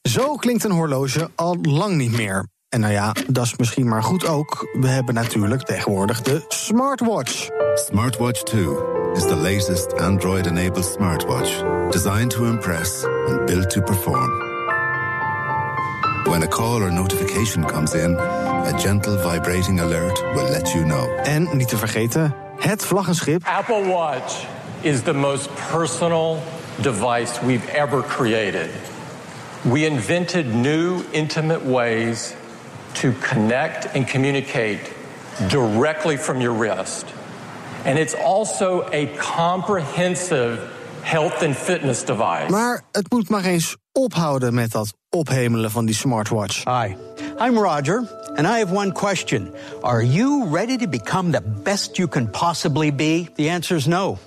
Zo 0.02 0.36
klinkt 0.36 0.64
een 0.64 0.72
horloge 0.72 1.30
al 1.36 1.58
lang 1.62 1.96
niet 1.96 2.12
meer. 2.12 2.48
En 2.70 2.80
nou 2.80 2.94
ja, 2.94 3.16
dat 3.28 3.46
is 3.46 3.56
misschien 3.56 3.88
maar 3.88 4.04
goed 4.04 4.28
ook. 4.28 4.78
We 4.80 4.88
hebben 4.88 5.14
natuurlijk 5.14 5.64
tegenwoordig 5.64 6.22
de 6.22 6.46
smartwatch. 6.48 7.48
Smartwatch 7.76 8.44
2 8.44 8.62
is 9.14 9.22
the 9.22 9.36
latest 9.36 9.94
Android 9.94 10.46
enabled 10.46 10.86
smartwatch 10.86 11.64
designed 11.90 12.30
to 12.30 12.46
impress 12.46 13.04
and 13.04 13.46
built 13.46 13.70
to 13.70 13.82
perform. 13.82 14.45
When 16.28 16.42
a 16.42 16.48
call 16.48 16.82
or 16.82 16.92
notification 16.92 17.64
comes 17.64 17.94
in, 17.94 18.16
a 18.16 18.74
gentle 18.78 19.16
vibrating 19.18 19.80
alert 19.80 20.22
will 20.34 20.50
let 20.50 20.74
you 20.74 20.84
know. 20.84 21.16
En 21.24 21.58
niet 21.58 21.68
te 21.68 21.78
vergeten, 21.78 22.36
het 22.58 22.86
vlaggenschip. 22.86 23.46
Apple 23.46 23.86
Watch 23.86 24.46
is 24.82 25.02
the 25.02 25.14
most 25.14 25.50
personal 25.72 26.44
device 26.82 27.46
we've 27.46 27.70
ever 27.70 28.02
created. 28.02 28.70
We 29.62 29.86
invented 29.86 30.54
new, 30.54 31.04
intimate 31.12 31.64
ways 31.66 32.34
to 32.94 33.14
connect 33.20 33.96
and 33.96 34.08
communicate 34.12 34.80
directly 35.50 36.18
from 36.18 36.42
your 36.42 36.58
wrist. 36.58 37.06
And 37.84 37.98
it's 37.98 38.16
also 38.16 38.88
a 38.92 39.08
comprehensive 39.18 40.60
health 41.02 41.44
and 41.44 41.56
fitness 41.56 42.04
device. 42.04 42.50
Maar 42.50 42.82
het 42.92 43.12
moet 43.12 43.30
maar 43.30 43.44
eens 43.44 43.78
ophouden 43.92 44.54
met 44.54 44.72
dat 44.72 44.94
ophemelen 45.16 45.72
van 45.72 45.86
die 45.86 45.96
smartwatch. 45.96 46.64
Hi, 46.64 46.96
I'm 47.40 47.60
Roger, 47.60 48.04
and 48.36 48.48
I 48.48 48.60
have 48.60 48.72
one 48.72 48.92
question. 48.92 49.54
Are 49.82 50.04
you 50.04 50.48
ready 50.52 50.78
to 50.78 50.88
become 50.88 51.32
the 51.32 51.42
best 51.64 51.98
you 51.98 52.08
can 52.08 52.30
possibly 52.30 52.92
be? 52.92 53.30
The 53.36 53.50
answer 53.50 53.78
is 53.78 53.86
no. 53.86 54.18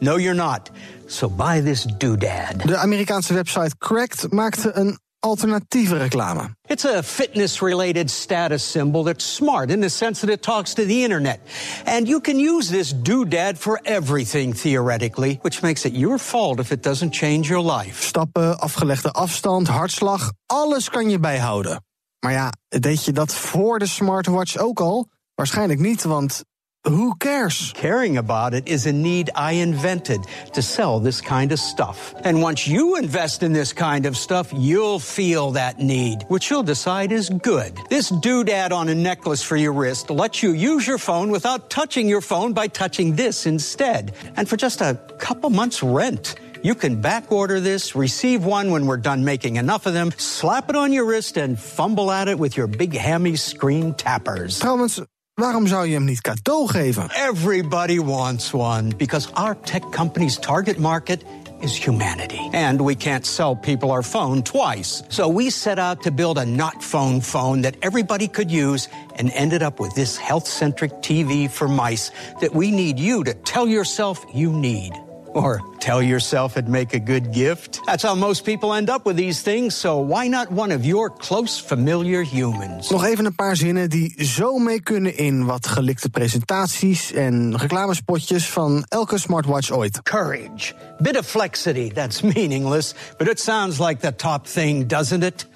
No, 0.00 0.16
you're 0.16 0.34
not. 0.34 0.70
So 1.06 1.28
buy 1.28 1.62
this 1.62 1.86
doodad. 1.86 2.66
De 2.66 2.76
Amerikaanse 2.76 3.34
website 3.34 3.78
Cracked 3.78 4.32
maakte 4.32 4.70
een 4.74 4.98
alternatieve 5.26 5.98
reclame. 5.98 6.54
It's 6.68 6.84
a 6.84 7.02
fitness 7.02 7.60
related 7.60 8.10
status 8.10 8.62
symbol 8.62 9.04
that's 9.04 9.24
smart 9.24 9.70
in 9.70 9.80
the 9.80 9.88
sense 9.88 10.20
that 10.20 10.30
it 10.30 10.42
talks 10.42 10.74
to 10.74 10.86
the 10.86 11.02
internet. 11.02 11.40
And 11.84 12.08
you 12.08 12.20
can 12.20 12.38
use 12.38 12.70
this 12.70 12.94
doodad 12.94 13.58
for 13.58 13.80
everything 13.84 14.54
theoretically, 14.54 15.38
which 15.42 15.62
makes 15.62 15.84
it 15.84 15.92
your 15.92 16.18
fault 16.18 16.60
if 16.60 16.70
it 16.70 16.82
doesn't 16.82 17.12
change 17.12 17.48
your 17.48 17.78
life. 17.78 18.02
Stappen, 18.02 18.58
afgelegde 18.58 19.10
afstand, 19.12 19.68
hartslag, 19.68 20.32
alles 20.46 20.90
kan 20.90 21.10
je 21.10 21.18
bijhouden. 21.18 21.84
Maar 22.20 22.32
ja, 22.32 22.52
deed 22.68 23.04
je 23.04 23.12
dat 23.12 23.34
voor 23.34 23.78
de 23.78 23.86
smartwatch 23.86 24.56
ook 24.56 24.80
al? 24.80 25.08
Waarschijnlijk 25.34 25.80
niet, 25.80 26.02
want 26.02 26.44
who 26.90 27.14
cares? 27.16 27.72
Caring 27.74 28.16
about 28.16 28.54
it 28.54 28.68
is 28.68 28.86
a 28.86 28.92
need 28.92 29.30
I 29.34 29.52
invented 29.52 30.20
to 30.52 30.62
sell 30.62 31.00
this 31.00 31.20
kind 31.20 31.52
of 31.52 31.58
stuff. 31.58 32.14
And 32.24 32.42
once 32.42 32.66
you 32.66 32.96
invest 32.96 33.42
in 33.42 33.52
this 33.52 33.72
kind 33.72 34.06
of 34.06 34.16
stuff, 34.16 34.52
you'll 34.54 34.98
feel 34.98 35.50
that 35.52 35.78
need, 35.78 36.22
which 36.28 36.50
you'll 36.50 36.62
decide 36.62 37.12
is 37.12 37.28
good. 37.28 37.76
This 37.90 38.10
doodad 38.10 38.72
on 38.72 38.88
a 38.88 38.94
necklace 38.94 39.42
for 39.42 39.56
your 39.56 39.72
wrist 39.72 40.10
lets 40.10 40.42
you 40.42 40.52
use 40.52 40.86
your 40.86 40.98
phone 40.98 41.30
without 41.30 41.70
touching 41.70 42.08
your 42.08 42.20
phone 42.20 42.52
by 42.52 42.68
touching 42.68 43.16
this 43.16 43.46
instead. 43.46 44.14
And 44.36 44.48
for 44.48 44.56
just 44.56 44.80
a 44.80 44.98
couple 45.18 45.50
months' 45.50 45.82
rent. 45.82 46.36
You 46.62 46.74
can 46.74 47.00
back 47.00 47.30
order 47.30 47.60
this, 47.60 47.94
receive 47.94 48.44
one 48.44 48.72
when 48.72 48.86
we're 48.86 48.96
done 48.96 49.24
making 49.24 49.54
enough 49.54 49.86
of 49.86 49.92
them, 49.92 50.10
slap 50.16 50.68
it 50.68 50.74
on 50.74 50.92
your 50.92 51.04
wrist, 51.04 51.36
and 51.36 51.56
fumble 51.56 52.10
at 52.10 52.26
it 52.26 52.38
with 52.38 52.56
your 52.56 52.66
big 52.66 52.92
hammy 52.92 53.36
screen 53.36 53.94
tappers. 53.94 54.58
Trouwens, 54.58 55.00
waarom 55.36 55.66
zou 55.66 55.86
je 55.86 55.94
hem 55.94 56.04
niet 56.04 56.20
cadeau 56.20 56.68
geven? 56.68 57.10
Everybody 57.10 57.98
wants 57.98 58.52
one 58.52 58.92
because 58.96 59.28
our 59.32 59.56
tech 59.60 59.82
company's 59.90 60.38
target 60.38 60.78
market 60.78 61.24
is 61.60 61.84
humanity. 61.84 62.48
And 62.52 62.80
we 62.80 62.94
can't 62.94 63.26
sell 63.26 63.56
people 63.56 63.90
our 63.90 64.02
phone 64.04 64.42
twice. 64.42 65.02
So 65.08 65.32
we 65.32 65.50
set 65.50 65.78
out 65.78 66.02
to 66.02 66.12
build 66.12 66.38
a 66.38 66.44
not 66.44 66.82
phone 66.82 67.20
phone 67.20 67.62
that 67.62 67.74
everybody 67.80 68.28
could 68.28 68.50
use 68.50 68.88
and 69.18 69.30
ended 69.32 69.62
up 69.62 69.78
with 69.78 69.94
this 69.94 70.16
health 70.16 70.46
centric 70.46 70.90
TV 71.02 71.48
for 71.48 71.68
mice 71.68 72.10
that 72.40 72.54
we 72.54 72.70
need 72.70 72.98
you 72.98 73.24
to 73.24 73.32
tell 73.32 73.68
yourself 73.68 74.24
you 74.34 74.52
need. 74.52 75.05
Or 75.36 75.60
tell 75.78 76.02
yourself 76.02 76.56
it'd 76.56 76.68
make 76.68 76.94
a 76.94 76.98
good 76.98 77.32
gift. 77.32 77.80
That's 77.84 78.02
how 78.02 78.14
most 78.14 78.44
people 78.44 78.74
end 78.74 78.88
up 78.88 79.04
with 79.04 79.16
these 79.16 79.42
things, 79.42 79.74
so 79.76 79.98
why 79.98 80.28
not 80.28 80.50
one 80.50 80.74
of 80.74 80.84
your 80.84 81.10
close 81.10 81.58
familiar 81.58 82.22
humans? 82.22 82.90
Nog 82.90 83.04
even 83.04 83.24
een 83.24 83.34
paar 83.34 83.56
zinnen 83.56 83.90
die 83.90 84.24
zo 84.24 84.58
mee 84.58 84.80
kunnen 84.80 85.16
in 85.16 85.44
wat 85.44 85.66
gelikte 85.66 86.08
presentaties 86.08 87.12
en 87.12 87.56
reclamespotjes 87.56 88.48
van 88.48 88.84
elke 88.88 89.18
smartwatch 89.18 89.70
ooit. 89.70 90.02
Courage. 90.02 90.74
Bit 90.98 91.18
of 91.18 91.26
flexity, 91.26 91.92
that's 91.92 92.20
meaningless, 92.22 92.94
but 93.18 93.28
it 93.28 93.40
sounds 93.40 93.78
like 93.78 94.00
the 94.00 94.14
top 94.16 94.46
thing, 94.46 94.88
doesn't 94.88 95.22
it? 95.22 95.46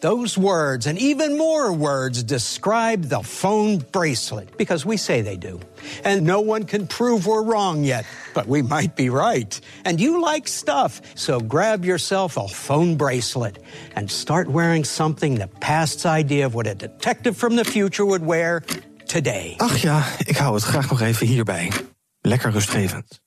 Those 0.00 0.38
words 0.38 0.86
and 0.86 0.98
even 0.98 1.36
more 1.36 1.70
words 1.74 2.22
describe 2.22 3.10
the 3.10 3.22
phone 3.22 3.84
bracelet 3.92 4.56
because 4.56 4.86
we 4.86 4.96
say 4.96 5.20
they 5.20 5.36
do. 5.36 5.60
And 6.04 6.22
no 6.22 6.40
one 6.40 6.64
can 6.64 6.86
prove 6.86 7.26
we're 7.26 7.42
wrong 7.42 7.84
yet, 7.84 8.06
but 8.32 8.46
we 8.46 8.62
might 8.62 8.96
be 8.96 9.10
right. 9.10 9.60
And 9.84 10.00
you 10.00 10.22
like 10.22 10.48
stuff, 10.48 11.02
so 11.14 11.38
grab 11.38 11.84
yourself 11.84 12.38
a 12.38 12.48
phone 12.48 12.96
bracelet 12.96 13.58
and 13.94 14.10
start 14.10 14.48
wearing 14.48 14.84
something 14.84 15.34
the 15.34 15.48
past's 15.60 16.06
idea 16.06 16.46
of 16.46 16.54
what 16.54 16.66
a 16.66 16.74
detective 16.74 17.36
from 17.36 17.56
the 17.56 17.64
future 17.64 18.06
would 18.06 18.24
wear 18.24 18.62
today. 19.06 19.54
Ach 19.58 19.82
ja, 19.82 20.04
ik 20.18 20.36
hou 20.36 20.54
het 20.54 20.64
graag 20.64 20.90
nog 20.90 21.00
even 21.00 21.26
hierbij. 21.26 21.72
Lekker 22.20 22.50
rustgevend. 22.50 23.20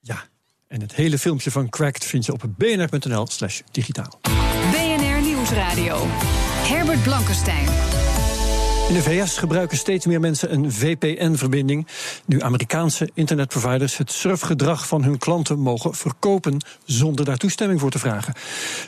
Ja, 0.00 0.22
en 0.68 0.80
het 0.80 0.94
hele 0.94 1.18
filmpje 1.18 1.50
van 1.50 1.68
Cracked 1.68 2.04
vind 2.04 2.26
je 2.26 2.32
op 2.32 2.44
bnr.nl 2.56 3.26
slash 3.26 3.60
digitaal. 3.70 4.20
BNR 4.22 4.39
Nieuwsradio. 5.50 6.06
Herbert 6.06 7.02
Blankenstein. 7.02 7.66
In 8.88 8.94
de 8.94 9.02
VS 9.02 9.38
gebruiken 9.38 9.76
steeds 9.76 10.06
meer 10.06 10.20
mensen 10.20 10.52
een 10.52 10.72
VPN-verbinding. 10.72 11.86
Nu 12.26 12.42
Amerikaanse 12.42 13.10
internetproviders 13.14 13.96
het 13.96 14.12
surfgedrag 14.12 14.86
van 14.86 15.04
hun 15.04 15.18
klanten 15.18 15.58
mogen 15.58 15.94
verkopen 15.94 16.64
zonder 16.84 17.24
daar 17.24 17.36
toestemming 17.36 17.80
voor 17.80 17.90
te 17.90 17.98
vragen. 17.98 18.32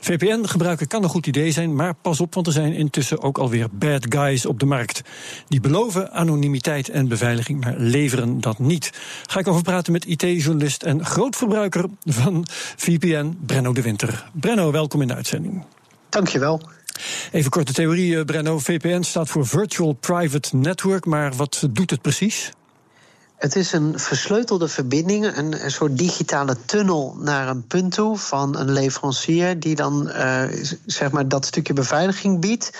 VPN 0.00 0.44
gebruiken 0.44 0.86
kan 0.86 1.02
een 1.02 1.08
goed 1.08 1.26
idee 1.26 1.50
zijn, 1.50 1.74
maar 1.74 1.94
pas 1.94 2.20
op, 2.20 2.34
want 2.34 2.46
er 2.46 2.52
zijn 2.52 2.72
intussen 2.72 3.22
ook 3.22 3.38
alweer 3.38 3.68
bad 3.72 4.06
guys 4.08 4.46
op 4.46 4.60
de 4.60 4.66
markt. 4.66 5.02
Die 5.48 5.60
beloven 5.60 6.12
anonimiteit 6.12 6.88
en 6.88 7.08
beveiliging, 7.08 7.60
maar 7.60 7.74
leveren 7.76 8.40
dat 8.40 8.58
niet. 8.58 8.92
Ga 9.26 9.40
ik 9.40 9.48
over 9.48 9.62
praten 9.62 9.92
met 9.92 10.04
IT-journalist 10.04 10.82
en 10.82 11.04
grootverbruiker 11.04 11.84
van 12.04 12.46
VPN, 12.76 13.38
Brenno 13.46 13.72
de 13.72 13.82
Winter. 13.82 14.30
Brenno, 14.32 14.70
welkom 14.70 15.00
in 15.00 15.08
de 15.08 15.14
uitzending. 15.14 15.64
Dankjewel. 16.12 16.60
Even 17.30 17.50
korte 17.50 17.72
theorie, 17.72 18.18
eh, 18.18 18.24
Brenno. 18.24 18.58
VPN 18.58 19.02
staat 19.02 19.28
voor 19.28 19.46
Virtual 19.46 19.92
Private 19.92 20.56
Network, 20.56 21.06
maar 21.06 21.32
wat 21.36 21.66
doet 21.70 21.90
het 21.90 22.02
precies? 22.02 22.52
Het 23.36 23.56
is 23.56 23.72
een 23.72 23.98
versleutelde 23.98 24.68
verbinding, 24.68 25.36
een, 25.36 25.64
een 25.64 25.70
soort 25.70 25.98
digitale 25.98 26.56
tunnel 26.66 27.16
naar 27.18 27.48
een 27.48 27.66
punt 27.66 27.92
toe 27.92 28.18
van 28.18 28.58
een 28.58 28.72
leverancier 28.72 29.60
die 29.60 29.74
dan 29.74 30.08
uh, 30.08 30.44
zeg 30.86 31.10
maar 31.10 31.28
dat 31.28 31.46
stukje 31.46 31.72
beveiliging 31.72 32.40
biedt. 32.40 32.70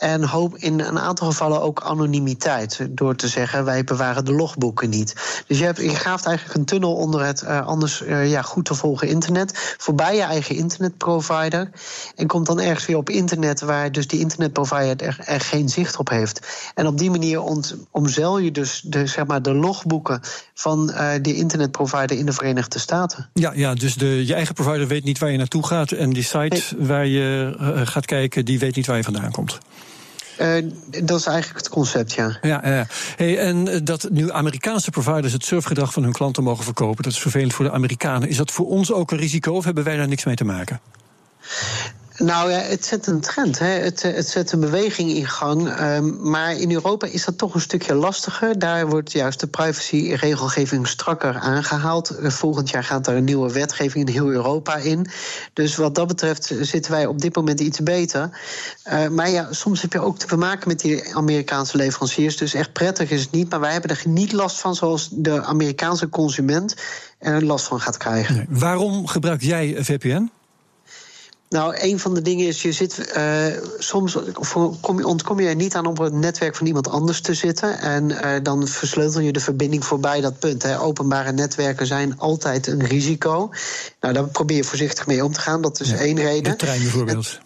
En 0.00 0.24
hoop 0.24 0.56
in 0.56 0.80
een 0.80 0.98
aantal 0.98 1.26
gevallen 1.26 1.62
ook 1.62 1.80
anonimiteit. 1.80 2.88
Door 2.90 3.16
te 3.16 3.28
zeggen, 3.28 3.64
wij 3.64 3.84
bewaren 3.84 4.24
de 4.24 4.32
logboeken 4.32 4.88
niet. 4.90 5.42
Dus 5.46 5.58
je, 5.58 5.64
hebt, 5.64 5.78
je 5.78 5.94
graaft 5.94 6.26
eigenlijk 6.26 6.58
een 6.58 6.64
tunnel 6.64 6.94
onder 6.94 7.24
het 7.24 7.42
uh, 7.42 7.66
anders 7.66 8.02
uh, 8.02 8.30
ja, 8.30 8.42
goed 8.42 8.64
te 8.64 8.74
volgen 8.74 9.08
internet. 9.08 9.74
Voorbij 9.78 10.16
je 10.16 10.22
eigen 10.22 10.56
internetprovider. 10.56 11.70
En 12.16 12.26
komt 12.26 12.46
dan 12.46 12.60
ergens 12.60 12.86
weer 12.86 12.96
op 12.96 13.10
internet 13.10 13.60
waar 13.60 13.92
dus 13.92 14.06
die 14.06 14.20
internetprovider 14.20 15.06
er, 15.06 15.20
er 15.24 15.40
geen 15.40 15.68
zicht 15.68 15.96
op 15.96 16.08
heeft. 16.08 16.70
En 16.74 16.86
op 16.86 16.98
die 16.98 17.10
manier 17.10 17.40
ont, 17.40 17.76
omzeil 17.90 18.38
je 18.38 18.50
dus 18.50 18.80
de, 18.84 19.06
zeg 19.06 19.26
maar, 19.26 19.42
de 19.42 19.54
logboeken 19.54 20.20
van 20.54 20.90
uh, 20.90 21.10
die 21.22 21.34
internetprovider 21.34 22.18
in 22.18 22.26
de 22.26 22.32
Verenigde 22.32 22.78
Staten. 22.78 23.30
Ja, 23.34 23.52
ja 23.54 23.74
dus 23.74 23.94
de, 23.94 24.26
je 24.26 24.34
eigen 24.34 24.54
provider 24.54 24.86
weet 24.86 25.04
niet 25.04 25.18
waar 25.18 25.30
je 25.30 25.38
naartoe 25.38 25.66
gaat. 25.66 25.92
En 25.92 26.10
die 26.10 26.22
site 26.22 26.62
nee. 26.76 26.86
waar 26.86 27.06
je 27.06 27.54
gaat 27.84 28.06
kijken, 28.06 28.44
die 28.44 28.58
weet 28.58 28.76
niet 28.76 28.86
waar 28.86 28.96
je 28.96 29.04
vandaan 29.04 29.30
komt. 29.30 29.58
Uh, 30.40 30.70
dat 31.04 31.18
is 31.18 31.26
eigenlijk 31.26 31.58
het 31.58 31.68
concept, 31.68 32.12
ja. 32.12 32.38
Ja, 32.42 32.60
ja. 32.68 32.86
Hey, 33.16 33.38
en 33.38 33.84
dat 33.84 34.08
nu 34.10 34.32
Amerikaanse 34.32 34.90
providers 34.90 35.32
het 35.32 35.44
surfgedrag 35.44 35.92
van 35.92 36.02
hun 36.02 36.12
klanten 36.12 36.42
mogen 36.42 36.64
verkopen, 36.64 37.02
dat 37.02 37.12
is 37.12 37.18
vervelend 37.18 37.54
voor 37.54 37.64
de 37.64 37.70
Amerikanen. 37.70 38.28
Is 38.28 38.36
dat 38.36 38.50
voor 38.50 38.66
ons 38.66 38.92
ook 38.92 39.10
een 39.10 39.18
risico 39.18 39.52
of 39.52 39.64
hebben 39.64 39.84
wij 39.84 39.96
daar 39.96 40.08
niks 40.08 40.24
mee 40.24 40.36
te 40.36 40.44
maken? 40.44 40.80
Nou 42.22 42.50
ja, 42.50 42.58
het 42.58 42.84
zet 42.84 43.06
een 43.06 43.20
trend. 43.20 43.58
Hè. 43.58 43.66
Het, 43.66 44.02
het 44.02 44.28
zet 44.28 44.52
een 44.52 44.60
beweging 44.60 45.10
in 45.10 45.26
gang. 45.26 45.80
Um, 45.80 46.30
maar 46.30 46.56
in 46.56 46.72
Europa 46.72 47.06
is 47.06 47.24
dat 47.24 47.38
toch 47.38 47.54
een 47.54 47.60
stukje 47.60 47.94
lastiger. 47.94 48.58
Daar 48.58 48.88
wordt 48.88 49.12
juist 49.12 49.40
de 49.40 49.46
privacyregelgeving 49.46 50.88
strakker 50.88 51.34
aangehaald. 51.34 52.16
Volgend 52.22 52.70
jaar 52.70 52.84
gaat 52.84 53.06
er 53.06 53.16
een 53.16 53.24
nieuwe 53.24 53.52
wetgeving 53.52 54.06
in 54.06 54.12
heel 54.12 54.30
Europa 54.30 54.76
in. 54.76 55.06
Dus 55.52 55.76
wat 55.76 55.94
dat 55.94 56.06
betreft 56.06 56.54
zitten 56.60 56.92
wij 56.92 57.06
op 57.06 57.20
dit 57.20 57.36
moment 57.36 57.60
iets 57.60 57.82
beter. 57.82 58.30
Maar 59.10 59.30
ja, 59.30 59.52
soms 59.52 59.82
heb 59.82 59.92
je 59.92 60.00
ook 60.00 60.18
te 60.18 60.36
maken 60.36 60.68
met 60.68 60.80
die 60.80 61.14
Amerikaanse 61.14 61.76
leveranciers. 61.76 62.36
Dus 62.36 62.54
echt 62.54 62.72
prettig 62.72 63.10
is 63.10 63.20
het 63.20 63.30
niet. 63.30 63.50
Maar 63.50 63.60
wij 63.60 63.72
hebben 63.72 63.90
er 63.90 64.02
niet 64.04 64.32
last 64.32 64.60
van 64.60 64.74
zoals 64.74 65.08
de 65.12 65.42
Amerikaanse 65.42 66.08
consument 66.08 66.74
er 67.18 67.44
last 67.44 67.66
van 67.66 67.80
gaat 67.80 67.96
krijgen. 67.96 68.34
Nee. 68.34 68.46
Waarom 68.48 69.06
gebruik 69.06 69.42
jij 69.42 69.76
VPN? 69.78 70.30
Nou, 71.50 71.76
een 71.78 71.98
van 71.98 72.14
de 72.14 72.22
dingen 72.22 72.46
is, 72.46 72.62
je 72.62 72.72
zit 72.72 73.12
uh, 73.16 73.44
soms 73.78 74.18
kom 74.80 74.98
je, 74.98 75.06
ontkom 75.06 75.40
je 75.40 75.48
er 75.48 75.54
niet 75.54 75.74
aan 75.74 75.86
om 75.86 75.90
op 75.90 75.98
het 75.98 76.12
netwerk 76.12 76.56
van 76.56 76.66
iemand 76.66 76.88
anders 76.88 77.20
te 77.20 77.34
zitten. 77.34 77.80
En 77.80 78.10
uh, 78.10 78.30
dan 78.42 78.68
versleutel 78.68 79.20
je 79.20 79.32
de 79.32 79.40
verbinding 79.40 79.84
voorbij 79.84 80.20
dat 80.20 80.38
punt. 80.38 80.62
Hè. 80.62 80.80
Openbare 80.80 81.32
netwerken 81.32 81.86
zijn 81.86 82.18
altijd 82.18 82.66
een 82.66 82.86
risico. 82.86 83.50
Nou, 84.00 84.14
daar 84.14 84.24
probeer 84.24 84.56
je 84.56 84.64
voorzichtig 84.64 85.06
mee 85.06 85.24
om 85.24 85.32
te 85.32 85.40
gaan. 85.40 85.62
Dat 85.62 85.80
is 85.80 85.90
ja, 85.90 85.96
één 85.96 86.16
reden. 86.16 86.50
De 86.50 86.56
trein 86.56 86.80
bijvoorbeeld. 86.82 87.38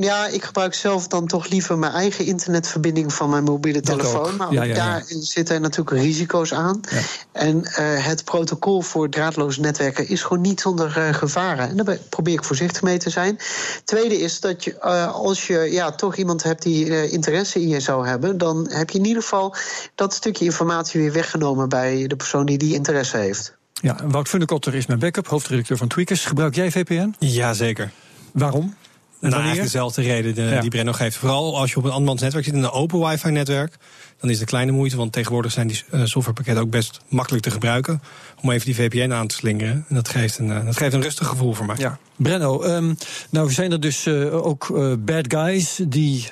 Ja, 0.00 0.26
ik 0.26 0.44
gebruik 0.44 0.74
zelf 0.74 1.08
dan 1.08 1.26
toch 1.26 1.48
liever 1.48 1.78
mijn 1.78 1.92
eigen 1.92 2.24
internetverbinding 2.24 3.12
van 3.12 3.30
mijn 3.30 3.44
mobiele 3.44 3.80
Dat 3.80 3.98
telefoon. 3.98 4.26
ook. 4.26 4.36
Maar 4.36 4.52
Ja, 4.52 4.60
ook 4.60 4.66
ja, 4.66 4.74
ja. 4.74 4.74
daar 4.74 5.04
zitten 5.06 5.60
natuurlijk 5.60 5.96
risico's 5.96 6.52
aan. 6.52 6.80
Ja. 6.90 7.00
En 7.32 7.56
uh, 7.56 8.06
het 8.06 8.24
protocol 8.24 8.80
voor 8.80 9.08
draadloze 9.08 9.60
netwerken 9.60 10.08
is 10.08 10.22
gewoon 10.22 10.40
niet 10.40 10.60
zonder 10.60 10.94
uh, 10.98 11.14
gevaren. 11.14 11.68
En 11.68 11.76
daar 11.76 11.98
probeer 12.08 12.34
ik 12.34 12.44
voorzichtig 12.44 12.82
mee 12.82 12.98
te 12.98 13.10
zijn. 13.10 13.38
Tweede 13.84 14.20
is 14.20 14.40
dat 14.40 14.64
je, 14.64 14.76
uh, 14.84 15.14
als 15.14 15.46
je 15.46 15.58
ja, 15.58 15.92
toch 15.92 16.16
iemand 16.16 16.42
hebt 16.42 16.62
die 16.62 17.10
interesse 17.10 17.60
in 17.60 17.68
je 17.68 17.80
zou 17.80 18.06
hebben, 18.06 18.38
dan 18.38 18.66
heb 18.70 18.90
je 18.90 18.98
in 18.98 19.04
ieder 19.04 19.22
geval 19.22 19.54
dat 19.94 20.14
stukje 20.14 20.44
informatie 20.44 21.00
weer 21.00 21.12
weggenomen 21.12 21.68
bij 21.68 22.06
de 22.06 22.16
persoon 22.16 22.46
die 22.46 22.58
die 22.58 22.74
interesse 22.74 23.16
heeft. 23.16 23.54
Ja, 23.72 23.96
Wout 24.04 24.28
Funnekotter 24.28 24.74
is 24.74 24.86
mijn 24.86 24.98
backup, 24.98 25.28
hoofdredacteur 25.28 25.76
van 25.76 25.88
Tweakers. 25.88 26.24
Gebruik 26.24 26.54
jij 26.54 26.70
VPN? 26.70 27.14
Jazeker. 27.18 27.90
Waarom? 28.32 28.74
Nou, 29.20 29.34
Wanneer? 29.34 29.50
eigenlijk 29.56 29.72
dezelfde 29.72 30.02
reden 30.02 30.34
de, 30.34 30.42
Ja. 30.42 30.60
die 30.60 30.70
Brenno 30.70 30.92
geeft. 30.92 31.16
Vooral 31.16 31.58
als 31.58 31.70
je 31.70 31.76
op 31.76 31.84
een 31.84 31.90
andermans 31.90 32.20
netwerk 32.20 32.44
zit, 32.44 32.54
in 32.54 32.62
een 32.62 32.70
open 32.70 33.00
wifi-netwerk, 33.00 33.76
dan 34.20 34.30
is 34.30 34.38
het 34.40 34.48
kleine 34.48 34.72
moeite. 34.72 34.96
Want 34.96 35.12
tegenwoordig 35.12 35.52
zijn 35.52 35.66
die 35.66 35.82
eh, 35.90 36.00
softwarepakketten 36.04 36.62
ook 36.64 36.70
best 36.70 37.00
makkelijk 37.08 37.44
te 37.44 37.50
gebruiken. 37.50 38.02
Om 38.42 38.50
even 38.50 38.66
die 38.66 38.74
VPN 38.74 39.12
aan 39.12 39.26
te 39.26 39.34
slingeren. 39.34 39.84
En 39.88 39.94
dat 39.94 40.08
geeft 40.08 40.38
een, 40.38 40.50
eh, 40.50 40.64
dat 40.64 40.76
geeft 40.76 40.94
een 40.94 41.02
rustig 41.02 41.26
gevoel 41.26 41.52
voor 41.54 41.66
mij. 41.66 41.76
Ja. 41.78 41.98
Brenno, 42.16 42.64
um, 42.64 42.96
nou 43.30 43.52
zijn 43.52 43.72
er 43.72 43.80
dus 43.80 44.06
uh, 44.06 44.46
ook 44.46 44.68
uh, 44.72 44.92
bad 44.98 45.24
guys 45.28 45.80
die 45.88 46.28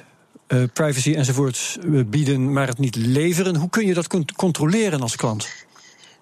uh, 0.49 0.63
privacy 0.73 1.15
enzovoorts 1.15 1.79
bieden, 2.07 2.53
maar 2.53 2.67
het 2.67 2.79
niet 2.79 2.97
leveren. 2.97 3.57
Hoe 3.57 3.71
kun 3.71 3.87
je 3.87 3.95
dat 3.95 4.07
controleren 4.37 5.01
als 5.01 5.17
klant? 5.17 5.49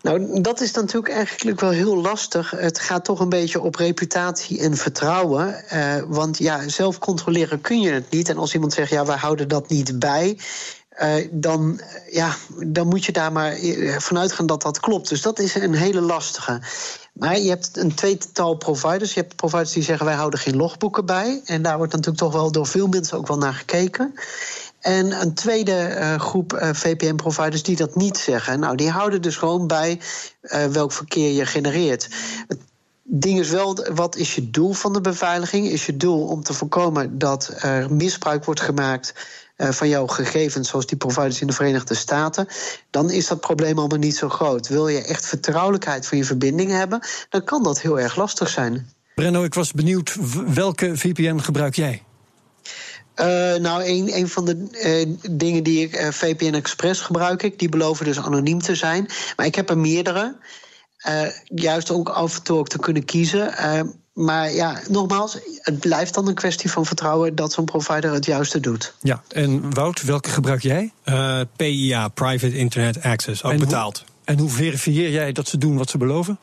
Nou, 0.03 0.41
dat 0.41 0.61
is 0.61 0.73
natuurlijk 0.73 1.15
eigenlijk 1.15 1.61
wel 1.61 1.71
heel 1.71 1.97
lastig. 1.97 2.51
Het 2.51 2.79
gaat 2.79 3.05
toch 3.05 3.21
een 3.21 3.29
beetje 3.29 3.61
op 3.61 3.75
reputatie 3.75 4.61
en 4.61 4.77
vertrouwen. 4.77 5.65
Uh, 5.73 6.03
want 6.07 6.39
ja, 6.39 6.69
zelf 6.69 6.99
controleren 6.99 7.61
kun 7.61 7.81
je 7.81 7.91
het 7.91 8.11
niet. 8.11 8.29
En 8.29 8.37
als 8.37 8.55
iemand 8.55 8.73
zegt, 8.73 8.91
ja, 8.91 9.05
wij 9.07 9.17
houden 9.17 9.49
dat 9.49 9.69
niet 9.69 9.99
bij. 9.99 10.39
Uh, 11.03 11.29
dan, 11.31 11.81
ja, 12.11 12.35
dan 12.67 12.87
moet 12.87 13.05
je 13.05 13.13
daar 13.13 13.33
maar 13.33 13.57
vanuit 13.99 14.33
gaan 14.33 14.47
dat 14.47 14.63
dat 14.63 14.81
klopt. 14.81 15.09
Dus 15.09 15.23
dat 15.23 15.39
is 15.39 15.55
een 15.55 15.75
hele 15.75 16.01
lastige. 16.01 16.61
Maar 17.13 17.39
je 17.39 17.49
hebt 17.49 17.77
een 17.77 17.95
tweetal 17.95 18.55
providers. 18.55 19.15
Je 19.15 19.21
hebt 19.21 19.37
providers 19.37 19.73
die 19.73 19.83
zeggen 19.83 20.07
wij 20.07 20.15
houden 20.15 20.41
geen 20.41 20.57
logboeken 20.57 21.07
bij. 21.07 21.41
En 21.45 21.63
daar 21.63 21.77
wordt 21.77 21.93
natuurlijk 21.93 22.19
toch 22.19 22.33
wel 22.33 22.53
door 22.53 22.67
veel 22.67 22.87
mensen 22.87 23.19
ook 23.19 23.27
wel 23.27 23.39
naar 23.39 23.55
gekeken. 23.55 24.15
En 24.83 25.21
een 25.21 25.35
tweede 25.35 25.97
uh, 25.99 26.15
groep 26.21 26.53
uh, 26.53 26.69
VPN-providers 26.73 27.63
die 27.63 27.77
dat 27.77 27.97
niet 27.97 28.17
zeggen. 28.17 28.61
Nou, 28.61 28.77
die 28.77 28.91
houden 28.91 29.23
dus 29.23 29.37
gewoon 29.37 29.67
bij 29.67 30.01
uh, 30.43 30.65
welk 30.65 30.93
verkeer 30.93 31.33
je 31.33 31.47
genereert. 31.47 32.09
Het 32.49 32.59
ding 33.03 33.39
is 33.39 33.49
wel, 33.51 33.87
wat 33.95 34.17
is 34.17 34.35
je 34.35 34.51
doel 34.51 34.73
van 34.73 34.93
de 34.93 35.01
beveiliging? 35.01 35.67
Is 35.67 35.87
je 35.87 35.97
doel 35.97 36.27
om 36.27 36.43
te 36.43 36.53
voorkomen 36.53 37.19
dat 37.19 37.55
er 37.59 37.95
misbruik 37.95 38.45
wordt 38.45 38.61
gemaakt 38.61 39.15
van 39.57 39.89
jouw 39.89 40.07
gegevens, 40.07 40.69
zoals 40.69 40.87
die 40.87 40.99
providers 40.99 41.41
in 41.41 41.47
de 41.47 41.53
Verenigde 41.53 41.95
Staten, 41.95 42.47
dan 42.91 43.11
is 43.11 43.27
dat 43.27 43.41
probleem 43.41 43.79
allemaal 43.79 43.99
niet 43.99 44.17
zo 44.17 44.29
groot. 44.29 44.69
Wil 44.69 44.89
je 44.89 45.05
echt 45.05 45.27
vertrouwelijkheid 45.27 46.07
van 46.07 46.19
je 46.19 46.25
verbinding 46.25 46.71
hebben, 46.71 47.01
dan 47.29 47.45
kan 47.45 47.63
dat 47.63 47.81
heel 47.81 48.01
erg 48.01 48.17
lastig 48.17 48.49
zijn. 48.49 48.91
Brenno, 49.15 49.45
ik 49.45 49.55
was 49.55 49.73
benieuwd, 49.73 50.17
welke 50.55 50.97
VPN 50.97 51.39
gebruik 51.39 51.75
jij? 51.75 52.03
Uh, 53.23 53.55
nou, 53.61 53.85
een, 53.85 54.17
een 54.17 54.29
van 54.29 54.45
de 54.45 54.69
uh, 55.07 55.17
dingen 55.31 55.63
die 55.63 55.83
ik, 55.83 56.01
uh, 56.01 56.09
VPN 56.11 56.55
Express 56.55 57.01
gebruik 57.01 57.43
ik, 57.43 57.59
die 57.59 57.69
beloven 57.69 58.05
dus 58.05 58.19
anoniem 58.19 58.61
te 58.61 58.75
zijn. 58.75 59.09
Maar 59.37 59.47
ik 59.47 59.55
heb 59.55 59.71
er 59.71 59.79
meerdere. 59.79 60.37
juist 61.45 61.91
ook 61.91 62.09
af 62.09 62.37
en 62.37 62.43
toe 62.43 62.59
ook 62.59 62.69
te 62.69 62.79
kunnen 62.79 63.05
kiezen. 63.05 63.55
maar 64.13 64.53
ja, 64.53 64.81
nogmaals, 64.89 65.39
het 65.59 65.79
blijft 65.79 66.15
dan 66.15 66.29
een 66.29 66.35
kwestie 66.35 66.71
van 66.71 66.87
vertrouwen 66.87 67.35
dat 67.35 67.53
zo'n 67.53 67.65
provider 67.65 68.13
het 68.13 68.25
juiste 68.25 68.61
doet. 68.61 68.95
Ja, 69.01 69.23
en 69.29 69.75
Wout, 69.75 70.03
welke 70.03 70.31
gebruik 70.31 70.63
jij? 70.63 70.93
PIA, 71.57 72.09
Private 72.09 72.57
Internet 72.57 73.03
Access, 73.03 73.45
ook 73.45 73.53
en 73.53 73.59
betaald. 73.59 73.99
Hoe, 73.99 74.07
en 74.25 74.39
hoe 74.39 74.51
verifieer 74.51 75.11
jij 75.11 75.33
dat 75.33 75.49
ze 75.49 75.59
doen 75.59 75.77
wat 75.77 75.91
ze 75.91 75.99
beloven? 75.99 76.39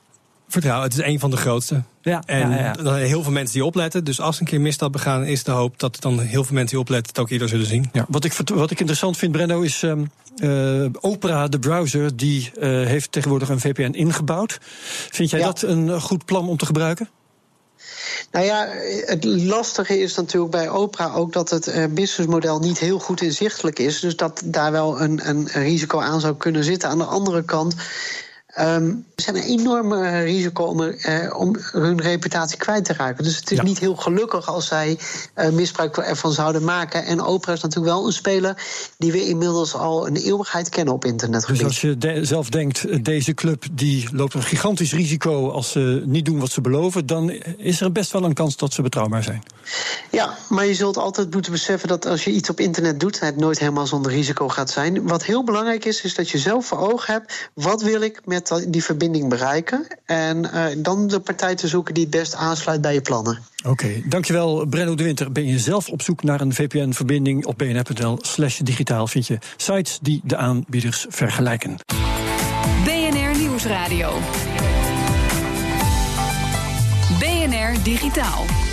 Vertrouwen, 0.49 0.83
het 0.83 0.97
is 0.97 1.05
een 1.05 1.19
van 1.19 1.29
de 1.29 1.37
grootste. 1.37 1.83
Ja, 2.01 2.23
en 2.25 2.49
ja, 2.49 2.75
ja. 2.83 2.93
heel 2.93 3.23
veel 3.23 3.31
mensen 3.31 3.53
die 3.53 3.65
opletten. 3.65 4.03
Dus 4.03 4.21
als 4.21 4.39
een 4.39 4.45
keer 4.45 4.61
misstap 4.61 4.91
begaan, 4.91 5.25
is 5.25 5.43
de 5.43 5.51
hoop 5.51 5.79
dat 5.79 6.01
dan 6.01 6.19
heel 6.19 6.43
veel 6.43 6.53
mensen 6.53 6.75
die 6.75 6.79
opletten 6.79 7.07
het 7.07 7.19
ook 7.19 7.29
eerder 7.29 7.49
zullen 7.49 7.65
zien. 7.65 7.89
Ja, 7.91 8.05
wat, 8.09 8.23
ik, 8.23 8.33
wat 8.33 8.71
ik 8.71 8.79
interessant 8.79 9.17
vind, 9.17 9.31
Brenno, 9.31 9.61
is 9.61 9.81
um, 9.81 10.11
uh, 10.37 10.85
Opera, 10.99 11.47
de 11.47 11.59
browser, 11.59 12.15
die 12.15 12.51
uh, 12.55 12.63
heeft 12.85 13.11
tegenwoordig 13.11 13.49
een 13.49 13.59
VPN 13.59 13.91
ingebouwd. 13.91 14.57
Vind 15.11 15.29
jij 15.29 15.41
dat 15.41 15.61
een 15.61 16.01
goed 16.01 16.25
plan 16.25 16.47
om 16.47 16.57
te 16.57 16.65
gebruiken? 16.65 17.09
Nou 18.31 18.45
ja, 18.45 18.67
het 19.05 19.23
lastige 19.23 19.99
is 19.99 20.15
natuurlijk 20.15 20.51
bij 20.51 20.69
Opera 20.69 21.13
ook 21.13 21.33
dat 21.33 21.49
het 21.49 21.93
businessmodel 21.93 22.59
niet 22.59 22.79
heel 22.79 22.99
goed 22.99 23.21
inzichtelijk 23.21 23.79
is. 23.79 23.99
Dus 23.99 24.15
dat 24.15 24.41
daar 24.45 24.71
wel 24.71 25.01
een, 25.01 25.29
een 25.29 25.47
risico 25.47 25.99
aan 25.99 26.19
zou 26.19 26.35
kunnen 26.35 26.63
zitten. 26.63 26.89
Aan 26.89 26.97
de 26.97 27.03
andere 27.03 27.43
kant. 27.43 27.75
Um, 28.59 29.05
er 29.15 29.23
zijn 29.23 29.35
een 29.35 29.59
enorme 29.59 30.21
risico 30.23 30.63
om, 30.63 30.81
uh, 30.81 31.35
om, 31.37 31.55
hun 31.71 32.01
reputatie 32.01 32.57
kwijt 32.57 32.85
te 32.85 32.93
raken. 32.93 33.23
Dus 33.23 33.35
het 33.35 33.51
is 33.51 33.57
ja. 33.57 33.63
niet 33.63 33.79
heel 33.79 33.95
gelukkig 33.95 34.47
als 34.47 34.67
zij 34.67 34.97
uh, 35.35 35.49
misbruik 35.49 35.97
ervan 35.97 36.31
zouden 36.31 36.63
maken. 36.63 37.05
En 37.05 37.21
Opera 37.21 37.53
is 37.53 37.61
natuurlijk 37.61 37.93
wel 37.93 38.05
een 38.05 38.13
speler 38.13 38.63
die 38.97 39.11
we 39.11 39.27
inmiddels 39.27 39.73
al 39.73 40.07
een 40.07 40.15
eeuwigheid 40.15 40.69
kennen 40.69 40.93
op 40.93 41.05
internetgebied. 41.05 41.57
Dus 41.61 41.67
als 41.67 41.81
je 41.81 41.97
de 41.97 42.25
zelf 42.25 42.49
denkt, 42.49 43.03
deze 43.03 43.33
club 43.33 43.65
die 43.71 44.07
loopt 44.11 44.33
een 44.33 44.43
gigantisch 44.43 44.93
risico 44.93 45.49
als 45.49 45.71
ze 45.71 46.03
niet 46.05 46.25
doen 46.25 46.39
wat 46.39 46.51
ze 46.51 46.61
beloven, 46.61 47.05
dan 47.05 47.29
is 47.57 47.81
er 47.81 47.91
best 47.91 48.11
wel 48.11 48.23
een 48.23 48.33
kans 48.33 48.57
dat 48.57 48.73
ze 48.73 48.81
betrouwbaar 48.81 49.23
zijn. 49.23 49.43
Ja, 50.11 50.37
maar 50.49 50.65
je 50.65 50.75
zult 50.75 50.97
altijd 50.97 51.33
moeten 51.33 51.51
beseffen 51.51 51.87
dat 51.87 52.05
als 52.05 52.23
je 52.23 52.31
iets 52.31 52.49
op 52.49 52.59
internet 52.59 52.99
doet, 52.99 53.19
het 53.19 53.37
nooit 53.37 53.59
helemaal 53.59 53.87
zonder 53.87 54.11
risico 54.11 54.47
gaat 54.47 54.69
zijn. 54.69 55.07
Wat 55.07 55.23
heel 55.23 55.43
belangrijk 55.43 55.85
is, 55.85 56.01
is 56.01 56.15
dat 56.15 56.29
je 56.29 56.37
zelf 56.37 56.65
voor 56.65 56.77
ogen 56.77 57.13
hebt, 57.13 57.49
wat 57.53 57.81
wil 57.81 58.01
ik 58.01 58.21
met 58.25 58.48
die 58.67 58.83
verbinding 58.83 59.29
bereiken. 59.29 59.87
En 60.05 60.37
uh, 60.37 60.65
dan 60.77 61.07
de 61.07 61.19
partij 61.19 61.55
te 61.55 61.67
zoeken 61.67 61.93
die 61.93 62.03
het 62.03 62.11
best 62.11 62.35
aansluit 62.35 62.81
bij 62.81 62.93
je 62.93 63.01
plannen. 63.01 63.39
Oké, 63.59 63.69
okay, 63.69 64.03
dankjewel 64.05 64.65
Brenno 64.65 64.95
de 64.95 65.03
Winter. 65.03 65.31
Ben 65.31 65.45
je 65.45 65.59
zelf 65.59 65.89
op 65.89 66.01
zoek 66.01 66.23
naar 66.23 66.41
een 66.41 66.53
VPN-verbinding 66.53 67.45
op 67.45 67.57
bnr.nl 67.57 68.17
slash 68.21 68.59
digitaal... 68.59 69.07
vind 69.07 69.27
je 69.27 69.37
sites 69.57 69.99
die 70.01 70.21
de 70.23 70.37
aanbieders 70.37 71.05
vergelijken. 71.09 71.77
BNR 72.83 73.37
Nieuwsradio. 73.39 74.11
BNR 77.19 77.83
Digitaal. 77.83 78.68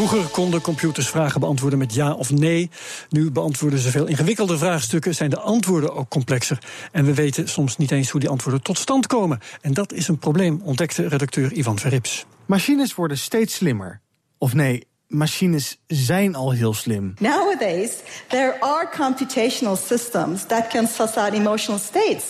Vroeger 0.00 0.30
konden 0.30 0.60
computers 0.60 1.08
vragen 1.08 1.40
beantwoorden 1.40 1.78
met 1.78 1.94
ja 1.94 2.12
of 2.12 2.30
nee. 2.30 2.70
Nu 3.08 3.30
beantwoorden 3.30 3.78
ze 3.78 3.90
veel 3.90 4.06
ingewikkelde 4.06 4.58
vraagstukken, 4.58 5.14
zijn 5.14 5.30
de 5.30 5.38
antwoorden 5.38 5.94
ook 5.94 6.08
complexer. 6.08 6.58
En 6.92 7.04
we 7.04 7.14
weten 7.14 7.48
soms 7.48 7.76
niet 7.76 7.90
eens 7.90 8.10
hoe 8.10 8.20
die 8.20 8.28
antwoorden 8.28 8.62
tot 8.62 8.78
stand 8.78 9.06
komen. 9.06 9.40
En 9.60 9.74
dat 9.74 9.92
is 9.92 10.08
een 10.08 10.18
probleem, 10.18 10.60
ontdekte 10.64 11.08
redacteur 11.08 11.52
Ivan 11.52 11.78
Verrips. 11.78 12.26
Machines 12.46 12.94
worden 12.94 13.18
steeds 13.18 13.54
slimmer. 13.54 14.00
Of 14.38 14.54
nee, 14.54 14.86
machines 15.06 15.78
zijn 15.86 16.34
al 16.34 16.50
heel 16.50 16.74
slim. 16.74 17.14
Nowadays, 17.18 17.90
there 18.28 18.60
are 18.60 18.88
computational 18.96 19.76
systems 19.76 20.44
that 20.46 20.66
can 20.68 20.86
suss 20.86 21.16
out 21.16 21.32
emotional 21.32 21.80
states. 21.80 22.24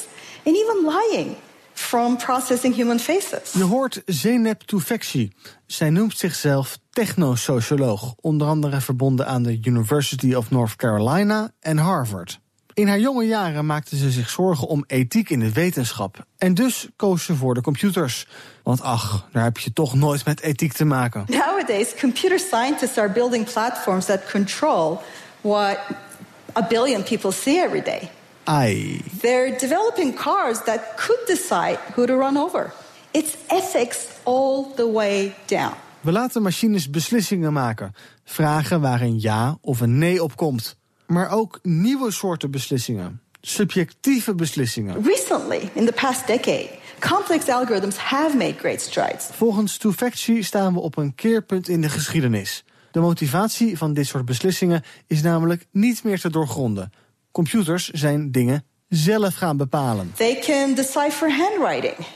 And 0.45 0.57
even 0.57 0.85
lying 0.85 1.37
from 1.81 2.17
processing 2.17 2.75
human 2.75 2.99
faces. 2.99 3.53
Je 3.53 3.63
hoort 3.63 4.03
Zeynep 4.07 4.61
Tufekci. 4.61 5.33
Zij 5.67 5.91
noemt 5.91 6.19
zichzelf 6.19 6.79
technosocioloog, 6.91 8.15
onder 8.21 8.47
andere 8.47 8.81
verbonden 8.81 9.27
aan 9.27 9.43
de 9.43 9.61
University 9.63 10.35
of 10.35 10.51
North 10.51 10.77
Carolina 10.77 11.51
en 11.61 11.79
Harvard. 11.79 12.41
In 12.75 12.89
haar 12.89 12.99
jonge 12.99 13.25
jaren 13.25 13.67
maakte 13.67 13.97
ze 13.97 14.11
zich 14.11 14.31
zorgen 14.31 14.67
om 14.67 14.85
ethiek 14.87 15.31
in 15.31 15.41
de 15.41 15.53
wetenschap. 15.53 16.25
En 16.39 16.55
dus 16.55 16.89
koos 16.97 17.25
ze 17.25 17.35
voor 17.35 17.55
de 17.55 17.61
computers. 17.61 18.27
Want 18.63 18.83
ach, 18.83 19.29
daar 19.33 19.45
heb 19.45 19.59
je 19.59 19.73
toch 19.73 19.95
nooit 19.95 20.25
met 20.25 20.41
ethiek 20.41 20.73
te 20.73 20.85
maken. 20.85 21.25
Nowadays, 21.29 21.95
computer 22.01 22.39
scientists 22.39 22.99
are 22.99 23.11
building 23.11 23.53
platforms 23.53 24.05
that 24.05 24.31
control 24.31 24.99
what 25.41 25.79
a 26.57 26.67
billion 26.69 27.03
people 27.03 27.33
see 27.33 27.63
every 27.63 27.83
day. 27.83 28.11
Ai. 28.51 29.01
They're 29.21 29.59
developing 29.59 30.15
cars 30.15 30.63
that 30.65 30.97
could 30.97 31.27
decide 31.27 31.79
who 31.95 32.07
to 32.07 32.17
run 32.17 32.37
over. 32.37 32.73
It's 33.11 33.37
ethics 33.47 34.07
all 34.23 34.75
the 34.75 34.93
way 34.93 35.35
down. 35.47 35.75
We 36.01 36.13
laten 36.13 36.43
machines 36.43 36.91
beslissingen 36.91 37.53
maken. 37.53 37.95
Vragen 38.25 38.81
waar 38.81 39.01
een 39.01 39.21
ja 39.21 39.59
of 39.61 39.81
een 39.81 39.99
nee 39.99 40.23
op 40.23 40.37
komt. 40.37 40.77
Maar 41.07 41.31
ook 41.31 41.59
nieuwe 41.63 42.11
soorten 42.11 42.51
beslissingen. 42.51 43.21
Subjectieve 43.41 44.35
beslissingen. 44.35 45.03
Recently, 45.03 45.71
in 45.73 45.87
the 45.87 45.93
past 45.93 46.27
decade, 46.27 46.71
complex 47.01 47.49
algorithms 47.49 47.97
have 47.97 48.37
made 48.37 48.55
great 48.59 48.81
strides. 48.81 49.29
Volgens 49.33 49.77
Tufekci 49.77 50.43
staan 50.43 50.75
we 50.75 50.81
op 50.81 50.97
een 50.97 51.15
keerpunt 51.15 51.69
in 51.69 51.81
de 51.81 51.89
geschiedenis. 51.89 52.65
De 52.91 53.01
motivatie 53.01 53.79
van 53.79 53.95
dit 53.95 54.07
soort 54.07 54.25
beslissingen 54.25 54.83
is 55.07 55.23
namelijk 55.23 55.67
niet 55.71 56.05
meer 56.05 56.21
te 56.21 56.31
doorgronden. 56.31 56.93
Computers 57.33 57.89
zijn 57.89 58.33
dingen 58.33 58.65
zelf 58.89 59.35
gaan 59.35 59.57
bepalen. 59.57 60.13
They 60.17 60.39
can 60.39 60.75
decipher 60.75 61.37
handwriting. 61.37 62.07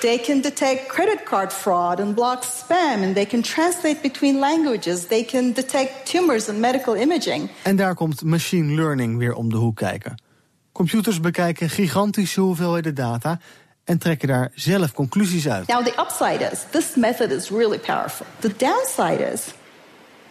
They 0.00 0.18
can 0.18 0.40
detect 0.40 0.86
credit 0.86 1.22
card 1.24 1.52
fraud 1.52 2.00
and 2.00 2.14
block 2.14 2.42
spam. 2.42 3.02
And 3.02 3.14
they 3.14 3.26
can 3.26 3.42
translate 3.42 4.00
between 4.02 4.38
languages. 4.38 5.06
They 5.06 5.24
can 5.24 5.52
detect 5.52 6.10
tumors 6.10 6.48
and 6.48 6.58
medical 6.58 6.96
imaging. 6.96 7.50
En 7.62 7.76
daar 7.76 7.94
komt 7.94 8.22
machine 8.22 8.74
learning 8.74 9.18
weer 9.18 9.34
om 9.34 9.50
de 9.50 9.56
hoek 9.56 9.76
kijken. 9.76 10.22
Computers 10.72 11.20
bekijken 11.20 11.70
gigantische 11.70 12.40
hoeveelheden 12.40 12.94
data 12.94 13.40
en 13.84 13.98
trekken 13.98 14.28
daar 14.28 14.52
zelf 14.54 14.92
conclusies 14.92 15.48
uit. 15.48 15.66
Now 15.66 15.84
the 15.84 16.00
upside 16.00 16.50
is 16.52 16.64
this 16.70 16.94
method 16.94 17.30
is 17.30 17.50
really 17.50 17.78
powerful. 17.78 18.26
The 18.38 18.52
downside 18.56 19.30
is 19.32 19.42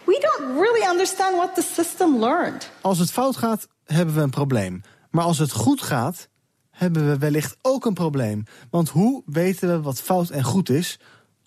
we 0.04 0.18
don't 0.20 0.58
really 0.60 0.90
understand 0.90 1.36
what 1.36 1.54
the 1.54 1.62
system 1.74 2.18
learned. 2.18 2.70
Als 2.80 2.98
het 2.98 3.10
fout 3.10 3.36
gaat, 3.36 3.68
hebben 3.92 4.14
we 4.14 4.20
een 4.20 4.30
probleem. 4.30 4.82
Maar 5.10 5.24
als 5.24 5.38
het 5.38 5.52
goed 5.52 5.82
gaat, 5.82 6.28
hebben 6.70 7.08
we 7.08 7.18
wellicht 7.18 7.56
ook 7.62 7.84
een 7.84 7.94
probleem. 7.94 8.44
Want 8.70 8.88
hoe 8.88 9.22
weten 9.26 9.68
we 9.68 9.80
wat 9.80 10.00
fout 10.00 10.30
en 10.30 10.44
goed 10.44 10.70
is 10.70 10.98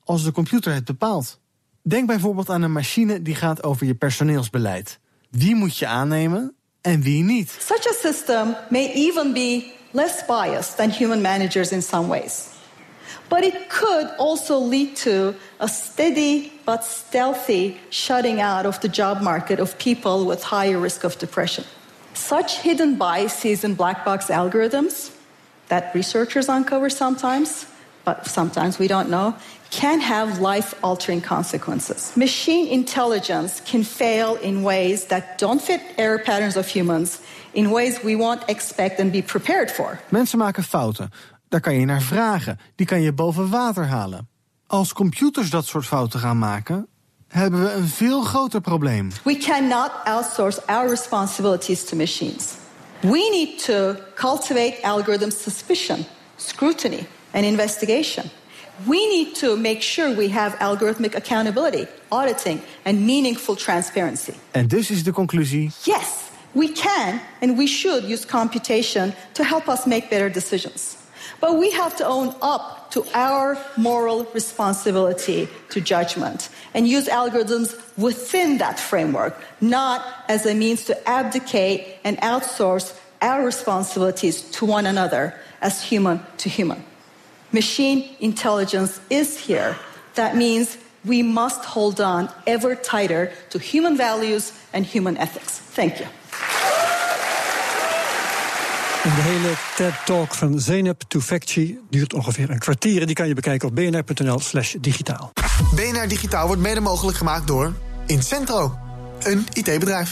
als 0.03 0.23
de 0.23 0.31
computer 0.31 0.73
het 0.73 0.85
bepaalt? 0.85 1.39
Denk 1.81 2.07
bijvoorbeeld 2.07 2.49
aan 2.49 2.61
een 2.61 2.71
machine 2.71 3.21
die 3.21 3.35
gaat 3.35 3.63
over 3.63 3.85
je 3.85 3.95
personeelsbeleid. 3.95 4.99
Wie 5.29 5.55
moet 5.55 5.77
je 5.77 5.87
aannemen 5.87 6.55
en 6.81 7.01
wie 7.01 7.23
niet? 7.23 7.57
Such 7.59 7.87
a 7.87 8.09
system 8.09 8.55
may 8.69 8.91
even 8.93 9.33
be 9.33 9.71
less 9.91 10.25
biased 10.25 10.77
than 10.77 10.89
human 10.89 11.21
managers 11.21 11.71
in 11.71 11.81
some 11.81 12.07
ways. 12.07 12.51
But 13.27 13.43
it 13.43 13.67
could 13.67 14.17
also 14.17 14.67
lead 14.67 15.01
to 15.01 15.33
a 15.59 15.67
steady 15.67 16.51
but 16.63 16.83
stealthy 16.83 17.73
shutting 17.89 18.41
out 18.41 18.65
of 18.65 18.77
the 18.77 18.89
job 18.89 19.21
market 19.21 19.59
of 19.59 19.75
people 19.77 20.25
with 20.25 20.43
higher 20.43 20.81
risk 20.81 21.03
of 21.03 21.17
depression. 21.17 21.65
Such 22.13 22.61
hidden 22.61 22.97
biases 22.97 23.63
in 23.63 23.75
black 23.75 24.03
box 24.05 24.29
algorithms 24.29 25.11
that 25.67 25.93
researchers 25.93 26.47
uncover 26.47 26.89
sometimes, 26.89 27.65
but 28.03 28.27
sometimes 28.27 28.77
we 28.77 28.87
don't 28.87 29.07
know, 29.07 29.33
can 29.69 29.99
have 29.99 30.39
life 30.39 30.75
altering 30.81 31.21
consequences. 31.21 32.11
Machine 32.15 32.67
intelligence 32.67 33.61
can 33.63 33.83
fail 33.83 34.35
in 34.41 34.63
ways 34.63 35.05
that 35.05 35.37
don't 35.37 35.61
fit 35.61 35.81
error 35.97 36.19
patterns 36.19 36.55
of 36.55 36.67
humans, 36.67 37.19
in 37.53 37.69
ways 37.69 37.99
we 38.03 38.15
won't 38.15 38.43
expect 38.47 38.99
and 38.99 39.11
be 39.11 39.21
prepared 39.21 39.71
for. 39.71 39.99
Mensen 40.09 40.37
maken 40.37 40.63
fouten. 40.63 41.09
Daar 41.49 41.61
kan 41.61 41.73
je 41.79 41.85
naar 41.85 42.01
vragen. 42.01 42.59
Die 42.75 42.85
kan 42.85 43.01
je 43.01 43.13
boven 43.13 43.49
water 43.49 43.87
halen. 43.87 44.27
Als 44.67 44.93
computers 44.93 45.49
dat 45.49 45.65
soort 45.65 45.85
fouten 45.85 46.19
gaan 46.19 46.37
maken, 46.37 46.87
hebben 47.33 47.63
we 47.63 47.71
een 47.71 47.87
veel 47.87 48.21
groter 48.21 48.61
probleem. 48.61 49.11
We 49.23 49.37
cannot 49.37 49.91
outsource 50.03 50.65
our 50.65 50.89
responsibilities 50.89 51.83
to 51.83 51.95
machines. 51.95 52.53
We 53.01 53.29
need 53.31 53.63
to 53.65 53.95
cultivate 54.15 54.77
algorithm 54.81 55.29
suspicion, 55.29 56.05
scrutiny, 56.35 57.07
and 57.31 57.43
investigation. 57.45 58.23
We 58.85 59.07
need 59.07 59.35
to 59.39 59.57
make 59.57 59.81
sure 59.81 60.15
we 60.15 60.29
have 60.29 60.57
algorithmic 60.57 61.15
accountability, 61.15 61.87
auditing, 62.07 62.61
and 62.83 62.99
meaningful 62.99 63.55
transparency. 63.55 64.33
En 64.51 64.67
dus 64.67 64.89
is 64.89 65.03
de 65.03 65.11
conclusie: 65.11 65.71
Yes, 65.83 66.07
we 66.51 66.71
can 66.71 67.19
and 67.41 67.57
we 67.57 67.67
should 67.67 68.03
use 68.03 68.25
computation 68.25 69.13
to 69.31 69.43
help 69.43 69.67
us 69.67 69.85
make 69.85 70.07
better 70.09 70.31
decisions. 70.31 70.95
But 71.43 71.57
we 71.57 71.71
have 71.71 71.97
to 71.97 72.07
own 72.07 72.33
up 72.41 72.89
to 72.91 73.05
our 73.13 73.57
moral 73.75 74.23
responsibility 74.33 75.49
to 75.71 75.81
judgment 75.81 76.47
and 76.73 76.87
use 76.87 77.09
algorithms 77.09 77.75
within 77.97 78.59
that 78.59 78.79
framework, 78.79 79.35
not 79.59 80.07
as 80.29 80.45
a 80.45 80.53
means 80.53 80.85
to 80.85 80.95
abdicate 81.05 81.97
and 82.05 82.15
outsource 82.19 82.97
our 83.21 83.43
responsibilities 83.43 84.43
to 84.51 84.65
one 84.65 84.85
another 84.85 85.35
as 85.61 85.83
human 85.83 86.21
to 86.37 86.47
human. 86.47 86.81
Machine 87.51 88.15
intelligence 88.21 89.01
is 89.09 89.37
here. 89.37 89.75
That 90.15 90.37
means 90.37 90.77
we 91.03 91.23
must 91.23 91.65
hold 91.65 91.99
on 91.99 92.29
ever 92.47 92.73
tighter 92.73 93.33
to 93.49 93.59
human 93.59 93.97
values 93.97 94.53
and 94.71 94.85
human 94.85 95.17
ethics. 95.17 95.59
Thank 95.59 95.99
you. 95.99 96.07
De 99.03 99.09
hele 99.09 99.53
TED-talk 99.75 100.33
van 100.33 100.59
Zeynep 100.59 101.01
Tufekci 101.07 101.79
duurt 101.89 102.13
ongeveer 102.13 102.49
een 102.49 102.59
kwartier. 102.59 103.01
En 103.01 103.05
die 103.05 103.15
kan 103.15 103.27
je 103.27 103.33
bekijken 103.33 103.67
op 103.67 103.75
bnr.nl 103.75 104.39
slash 104.39 104.75
digitaal. 104.79 105.31
BNR 105.75 106.07
Digitaal 106.07 106.47
wordt 106.47 106.61
mede 106.61 106.79
mogelijk 106.79 107.17
gemaakt 107.17 107.47
door 107.47 107.73
Incentro, 108.05 108.77
een 109.19 109.47
IT-bedrijf. 109.53 110.11